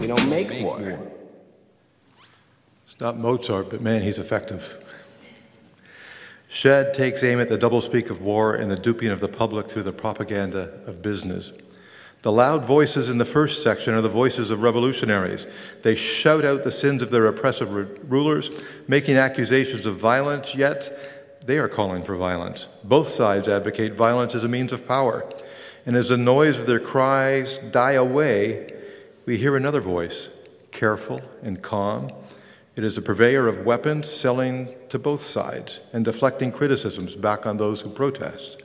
[0.00, 0.98] We don't make war.
[2.84, 4.76] It's not Mozart, but man, he's effective.
[6.48, 9.84] Shad takes aim at the doublespeak of war and the duping of the public through
[9.84, 11.52] the propaganda of business.
[12.22, 15.46] The loud voices in the first section are the voices of revolutionaries.
[15.82, 18.50] They shout out the sins of their oppressive ru- rulers,
[18.86, 22.66] making accusations of violence, yet they are calling for violence.
[22.84, 25.32] Both sides advocate violence as a means of power.
[25.86, 28.74] And as the noise of their cries die away,
[29.24, 30.28] we hear another voice,
[30.72, 32.12] careful and calm.
[32.76, 37.56] It is a purveyor of weapons selling to both sides and deflecting criticisms back on
[37.56, 38.62] those who protest.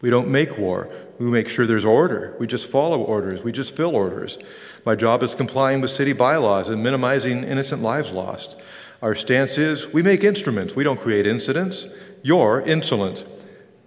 [0.00, 0.90] We don't make war.
[1.20, 2.34] We make sure there's order.
[2.40, 3.44] We just follow orders.
[3.44, 4.38] We just fill orders.
[4.86, 8.58] My job is complying with city bylaws and minimizing innocent lives lost.
[9.02, 10.74] Our stance is we make instruments.
[10.74, 11.86] We don't create incidents.
[12.22, 13.26] You're insolent.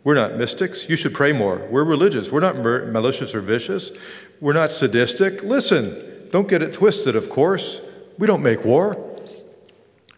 [0.04, 0.88] We're not mystics.
[0.88, 1.68] You should pray more.
[1.72, 2.32] We're religious.
[2.32, 3.92] We're not mer- malicious or vicious.
[4.40, 5.44] We're not sadistic.
[5.44, 7.82] Listen, don't get it twisted, of course.
[8.20, 8.96] We don't make war.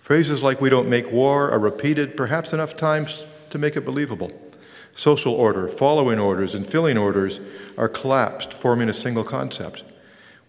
[0.02, 4.32] Phrases like we don't make war are repeated perhaps enough times to make it believable.
[4.95, 7.41] Social order, following orders, and filling orders
[7.77, 9.84] are collapsed, forming a single concept.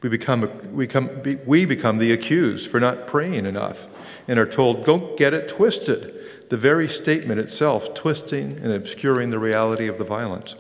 [0.01, 1.11] We become, we, come,
[1.45, 3.89] we become the accused for not praying enough
[4.29, 6.15] and are told, don't get it twisted.
[6.49, 10.55] The very statement itself twisting and obscuring the reality of the violence.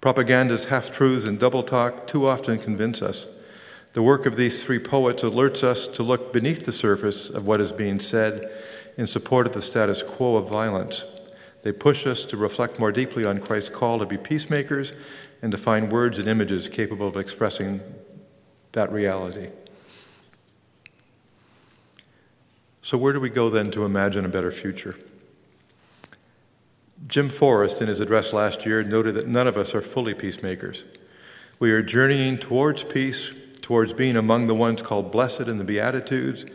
[0.00, 3.36] Propaganda's half truths and double talk too often convince us.
[3.94, 7.60] The work of these three poets alerts us to look beneath the surface of what
[7.60, 8.48] is being said
[8.96, 11.19] in support of the status quo of violence.
[11.62, 14.92] They push us to reflect more deeply on Christ's call to be peacemakers
[15.42, 17.80] and to find words and images capable of expressing
[18.72, 19.48] that reality.
[22.82, 24.96] So, where do we go then to imagine a better future?
[27.06, 30.84] Jim Forest, in his address last year, noted that none of us are fully peacemakers.
[31.58, 36.46] We are journeying towards peace, towards being among the ones called blessed in the Beatitudes.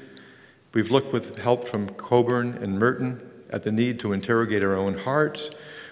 [0.73, 4.97] We've looked with help from Cockburn and Merton at the need to interrogate our own
[4.97, 5.51] hearts.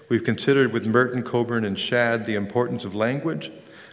[0.10, 3.52] We've considered with Merton, Cockburn, and Shad the importance of language,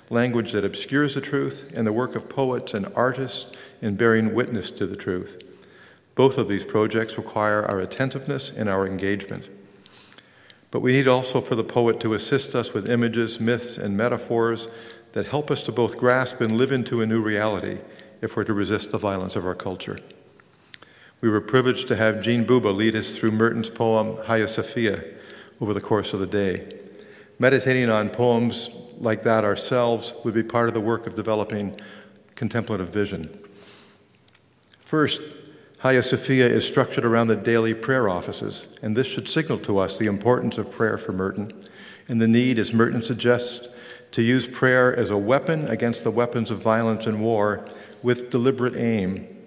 [0.09, 4.71] language that obscures the truth, and the work of poets and artists in bearing witness
[4.73, 5.43] to the truth.
[6.15, 9.49] Both of these projects require our attentiveness and our engagement.
[10.71, 14.69] But we need also for the poet to assist us with images, myths, and metaphors
[15.13, 17.79] that help us to both grasp and live into a new reality
[18.21, 19.99] if we're to resist the violence of our culture.
[21.21, 25.05] We were privileged to have Jean Buba lead us through Merton's poem Hagia Sophia
[25.61, 26.79] over the course of the day.
[27.39, 31.79] Meditating on poems like that ourselves would be part of the work of developing
[32.37, 33.39] contemplative vision.
[34.81, 35.21] First,
[35.83, 39.99] Hagia Sophia is structured around the daily prayer offices, and this should signal to us
[39.99, 41.53] the importance of prayer for Merton
[42.09, 43.69] and the need, as Merton suggests,
[44.13, 47.69] to use prayer as a weapon against the weapons of violence and war
[48.03, 49.40] with deliberate aim.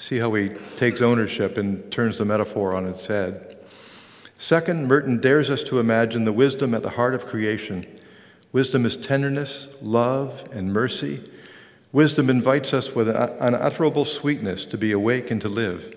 [0.00, 3.56] See how he takes ownership and turns the metaphor on its head.
[4.36, 7.86] Second, Merton dares us to imagine the wisdom at the heart of creation.
[8.50, 11.20] Wisdom is tenderness, love, and mercy
[11.92, 15.96] Wisdom invites us with an unutterable sweetness to be awake and to live.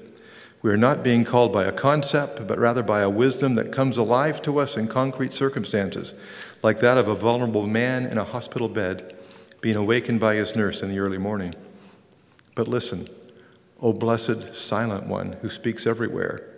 [0.63, 3.97] We are not being called by a concept, but rather by a wisdom that comes
[3.97, 6.15] alive to us in concrete circumstances,
[6.63, 9.15] like that of a vulnerable man in a hospital bed
[9.61, 11.53] being awakened by his nurse in the early morning.
[12.55, 13.07] But listen,
[13.83, 16.49] O blessed silent one who speaks everywhere.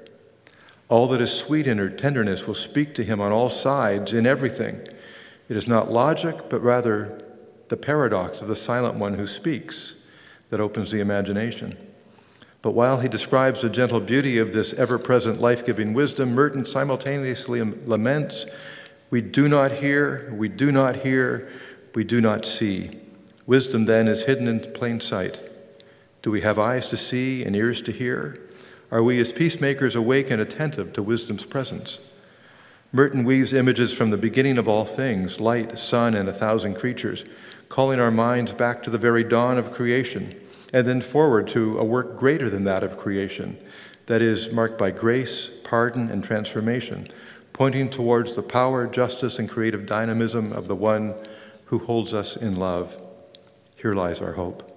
[0.89, 4.27] All that is sweet in her tenderness will speak to him on all sides in
[4.27, 4.79] everything.
[5.49, 7.19] It is not logic, but rather
[7.69, 10.03] the paradox of the silent one who speaks
[10.51, 11.75] that opens the imagination.
[12.61, 16.63] But while he describes the gentle beauty of this ever present life giving wisdom, Merton
[16.63, 18.45] simultaneously laments
[19.09, 21.49] we do not hear, we do not hear,
[21.95, 22.99] we do not see.
[23.47, 25.39] Wisdom then is hidden in plain sight.
[26.25, 28.39] Do we have eyes to see and ears to hear?
[28.89, 31.99] Are we as peacemakers awake and attentive to wisdom's presence?
[32.91, 37.25] Merton weaves images from the beginning of all things light, sun, and a thousand creatures
[37.69, 40.35] calling our minds back to the very dawn of creation,
[40.73, 43.55] and then forward to a work greater than that of creation,
[44.07, 47.07] that is, marked by grace, pardon, and transformation,
[47.53, 51.13] pointing towards the power, justice, and creative dynamism of the one
[51.65, 52.99] who holds us in love.
[53.75, 54.74] Here lies our hope.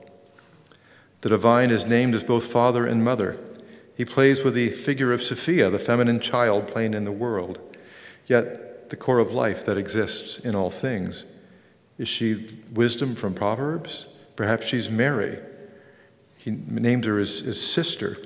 [1.21, 3.39] The divine is named as both father and mother.
[3.97, 7.59] He plays with the figure of Sophia, the feminine child playing in the world,
[8.27, 11.25] yet the core of life that exists in all things.
[11.99, 14.07] Is she wisdom from Proverbs?
[14.37, 15.39] Perhaps she's Mary.
[16.37, 18.17] He names her as, as sister.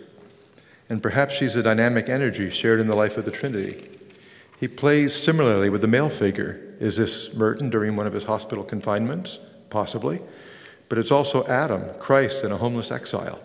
[0.91, 3.89] And perhaps she's a dynamic energy shared in the life of the Trinity.
[4.61, 6.61] He plays similarly with the male figure.
[6.79, 9.39] Is this Merton during one of his hospital confinements?
[9.71, 10.21] Possibly.
[10.93, 13.41] But it's also Adam, Christ, in a homeless exile.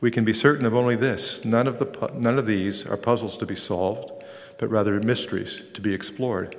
[0.00, 3.36] We can be certain of only this none of, the, none of these are puzzles
[3.38, 4.08] to be solved,
[4.56, 6.54] but rather mysteries to be explored.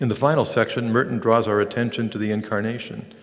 [0.00, 3.14] In the final section, Merton draws our attention to the incarnation.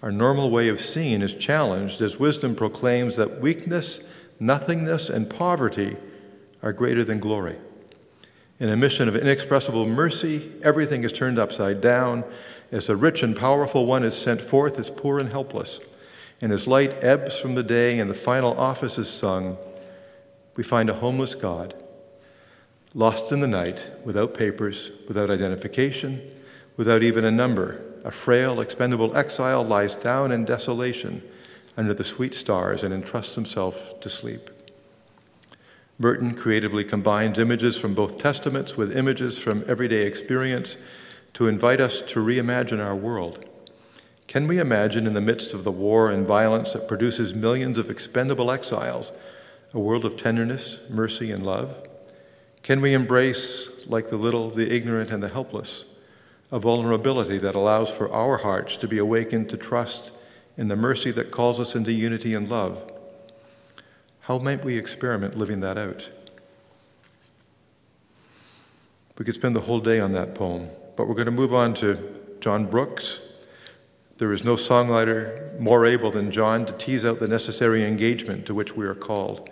[0.00, 4.10] Our normal way of seeing is challenged as wisdom proclaims that weakness,
[4.40, 5.98] nothingness, and poverty
[6.62, 7.58] are greater than glory.
[8.60, 12.24] In a mission of inexpressible mercy, everything is turned upside down
[12.70, 15.80] as the rich and powerful one is sent forth as poor and helpless.
[16.40, 19.56] And as light ebbs from the day and the final office is sung,
[20.56, 21.74] we find a homeless God
[22.94, 26.20] lost in the night, without papers, without identification,
[26.76, 27.82] without even a number.
[28.04, 31.22] A frail, expendable exile lies down in desolation
[31.76, 34.50] under the sweet stars and entrusts himself to sleep.
[35.98, 40.76] Merton creatively combines images from both testaments with images from everyday experience
[41.34, 43.44] to invite us to reimagine our world.
[44.26, 47.90] Can we imagine, in the midst of the war and violence that produces millions of
[47.90, 49.12] expendable exiles,
[49.74, 51.86] a world of tenderness, mercy, and love?
[52.62, 55.94] Can we embrace, like the little, the ignorant, and the helpless,
[56.50, 60.12] a vulnerability that allows for our hearts to be awakened to trust
[60.56, 62.90] in the mercy that calls us into unity and love?
[64.20, 66.10] How might we experiment living that out?
[69.18, 71.74] We could spend the whole day on that poem, but we're going to move on
[71.74, 71.98] to
[72.40, 73.20] Jon Brooks.
[74.18, 78.54] There is no songwriter more able than Jon to tease out the necessary engagement to
[78.54, 79.50] which we are called.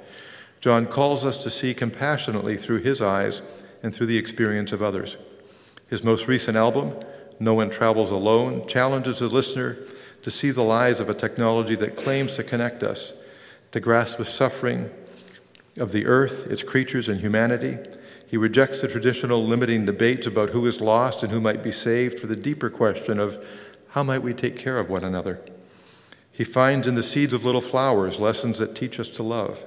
[0.60, 3.43] John calls us to see compassionately through his eyes
[3.82, 5.16] and through the experience of others.
[5.89, 6.94] His most recent album,
[7.40, 9.77] No One Travels Alone, challenges the listener
[10.23, 13.12] to see the lies of a technology that claims to connect us,
[13.73, 14.90] to grasp the suffering
[15.77, 17.78] of the earth, its creatures, and humanity.
[18.32, 22.18] He rejects the traditional limiting debates about who is lost and who might be saved
[22.18, 23.46] for the deeper question of
[23.88, 25.38] how might we take care of one another.
[26.32, 29.66] He finds in the seeds of little flowers lessons that teach us to love.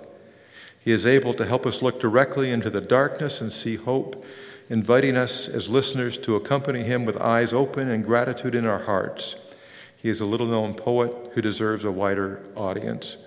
[0.83, 4.25] He is able to help us look directly into the darkness and see hope,
[4.67, 9.35] inviting us as listeners to accompany him with eyes open and gratitude in our hearts.
[9.95, 13.17] He is a little known poet who deserves a wider audience.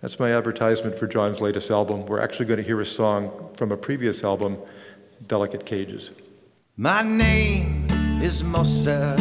[0.00, 2.06] That's my advertisement for Jon's latest album.
[2.06, 4.58] We're actually going to hear a song from a previous album,
[5.26, 6.12] Delicate Cages.
[6.76, 7.86] My name
[8.22, 9.18] is Mosab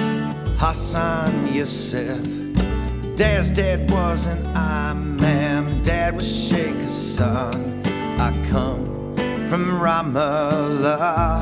[0.57, 3.18] Hassan Yousef.
[3.18, 7.82] Dad's dad wasn't Imam, Dad was Sheikh Hassan.
[8.19, 9.15] I come
[9.49, 11.41] from Ramallah.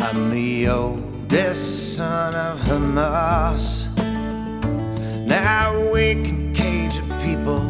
[0.00, 3.86] I'm the oldest son of Hamas.
[5.26, 7.60] Now we can cage a people,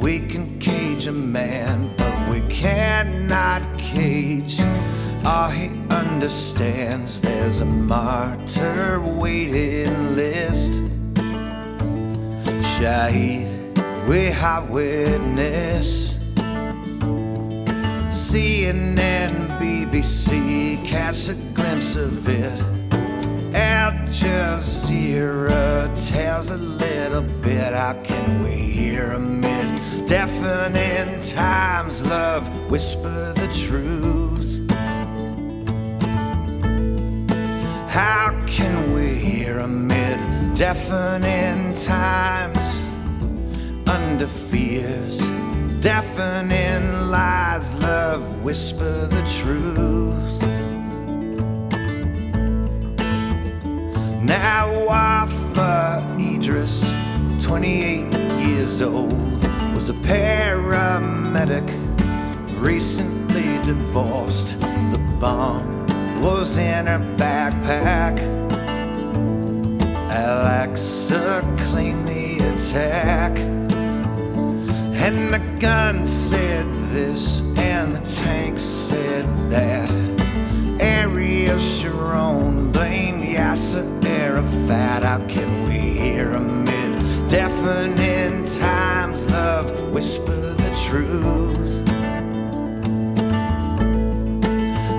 [0.00, 4.60] we can cage a man, but we cannot cage.
[5.24, 10.82] All he understands there's a martyr waiting list.
[12.76, 13.48] Shahid,
[14.08, 16.14] we have witness.
[18.10, 22.62] CNN, BBC, catch a glimpse of it.
[23.54, 27.72] Al Jazeera tells a little bit.
[27.72, 29.57] How can we hear amid
[30.08, 32.00] deafening times?
[32.06, 34.70] Love, whisper the truth.
[37.90, 40.18] How can we hear amid
[40.54, 42.58] deafening times?
[43.86, 45.18] Under fears,
[45.82, 47.74] deafening lies.
[47.74, 50.42] Love, whisper the truth.
[54.24, 56.82] Now Wafa Idris,
[57.42, 59.37] 28 years old,
[59.78, 61.68] was a paramedic,
[62.60, 64.58] recently divorced.
[64.58, 65.86] The bomb
[66.20, 68.18] was in her backpack.
[70.10, 73.38] Al-Aqsa claimed the attack.
[74.98, 79.88] And the gun said this, and the tank said that.
[80.80, 85.04] Ariel Sharon blamed Yasser Arafat.
[85.04, 88.97] How can we hear amid deafening times?
[89.38, 91.86] Love, whisper the truth.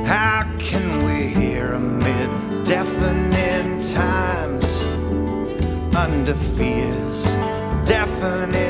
[0.07, 2.29] How can we hear amid
[2.65, 4.67] deafening times?
[5.93, 7.21] Under fears,
[7.85, 8.68] deafening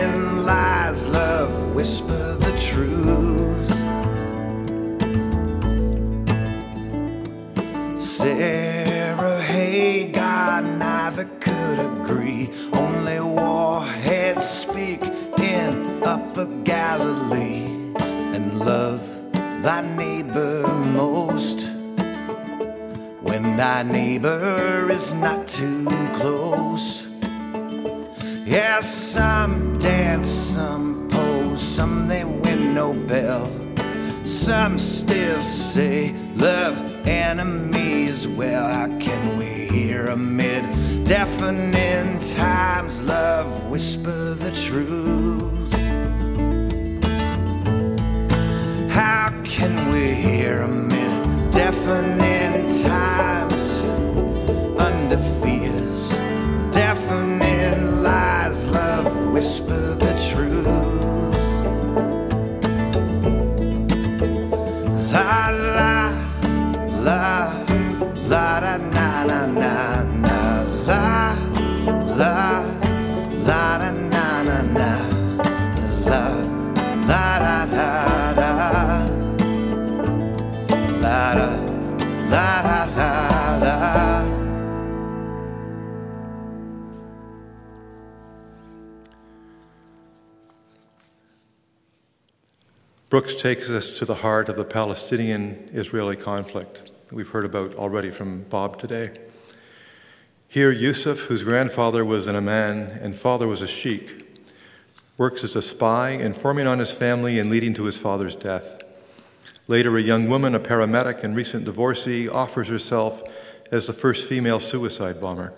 [19.70, 21.60] thy neighbor most.
[23.22, 25.86] When thy neighbor is not too
[26.16, 27.04] close.
[28.48, 33.46] Yes, some dance, some pose, some they win Nobel.
[34.24, 36.76] Some still say love
[37.08, 38.28] enemies.
[38.28, 40.64] Well, how can we hear amid
[41.06, 43.04] deafening times?
[43.04, 45.59] Love, whisper the truth.
[49.00, 53.80] How can we hear amid deafening times?
[54.78, 56.10] Under fears,
[56.74, 58.68] deafening lies.
[58.68, 59.96] Love, whisper
[93.10, 98.12] Brooks takes us to the heart of the Palestinian Israeli conflict we've heard about already
[98.12, 99.10] from Bob today.
[100.48, 104.28] Here, Yusuf, whose grandfather was an Aman and father was a sheik,
[105.18, 108.80] works as a spy, informing on his family and leading to his father's death.
[109.68, 113.24] Later, a young woman, a paramedic and recent divorcee, offers herself
[113.72, 115.56] as the first female suicide bomber.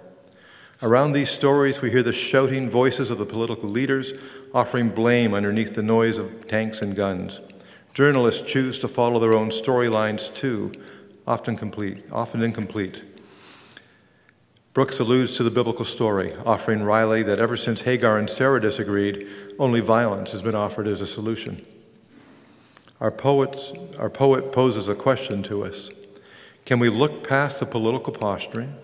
[0.83, 4.13] Around these stories, we hear the shouting voices of the political leaders
[4.51, 7.39] offering blame underneath the noise of tanks and guns.
[7.93, 10.71] Journalists choose to follow their own storylines too,
[11.27, 13.05] often complete, often incomplete.
[14.73, 19.27] Brooks alludes to the biblical story, offering wryly that ever since Hagar and Sarah disagreed,
[19.59, 21.63] only violence has been offered as a solution.
[22.99, 25.91] Our, poets, our poet poses a question to us
[26.65, 28.75] Can we look past the political posturing?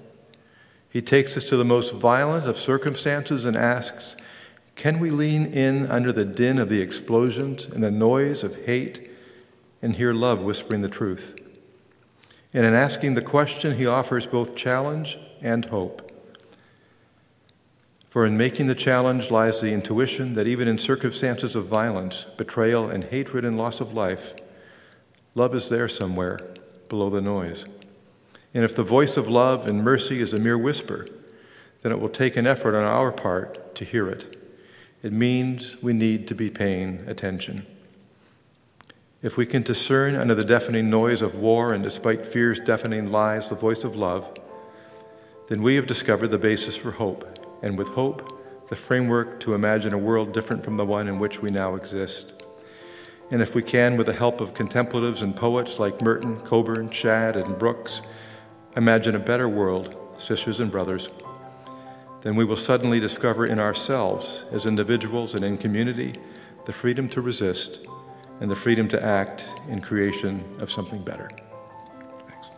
[0.89, 4.15] He takes us to the most violent of circumstances and asks,
[4.76, 9.09] Can we lean in under the din of the explosions and the noise of hate
[9.81, 11.38] and hear love whispering the truth?
[12.53, 16.03] And in asking the question, he offers both challenge and hope.
[18.09, 22.89] For in making the challenge lies the intuition that even in circumstances of violence, betrayal,
[22.89, 24.34] and hatred and loss of life,
[25.35, 26.39] love is there somewhere
[26.89, 27.65] below the noise.
[28.57, 31.07] And if the voice of love and mercy is a mere whisper,
[31.84, 34.35] then it will take an effort on our part to hear it.
[35.03, 37.67] It means we need to be paying attention.
[39.21, 43.49] If we can discern under the deafening noise of war and despite fear's deafening lies
[43.49, 44.35] the voice of love,
[45.49, 49.93] then we have discovered the basis for hope, and with hope, the framework to imagine
[49.93, 52.41] a world different from the one in which we now exist.
[53.29, 57.35] And if we can, with the help of contemplatives and poets like Merton, Cockburn, Shad,
[57.35, 58.01] and Brooks,
[58.78, 61.10] imagine a better world, sisters and brothers,
[62.22, 66.14] then we will suddenly discover in ourselves, as individuals and in community,
[66.66, 67.88] the freedom to resist
[68.40, 71.28] and the freedom to act in creation of something better.
[72.28, 72.49] Thanks.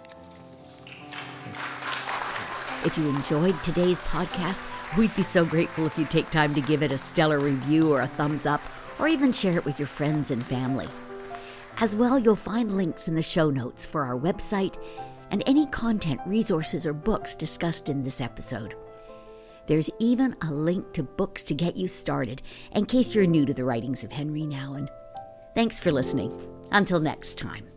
[2.85, 4.61] If you enjoyed today's podcast,
[4.97, 8.01] we'd be so grateful if you'd take time to give it a stellar review or
[8.01, 8.61] a thumbs up,
[8.99, 10.89] or even share it with your friends and family.
[11.77, 14.75] As well, you'll find links in the show notes for our website
[15.31, 18.75] and any content, resources, or books discussed in this episode.
[19.67, 22.41] There's even a link to books to get you started
[22.71, 24.89] in case you're new to the writings of Henri Nouwen.
[25.53, 26.31] Thanks for listening.
[26.71, 27.67] Until next time.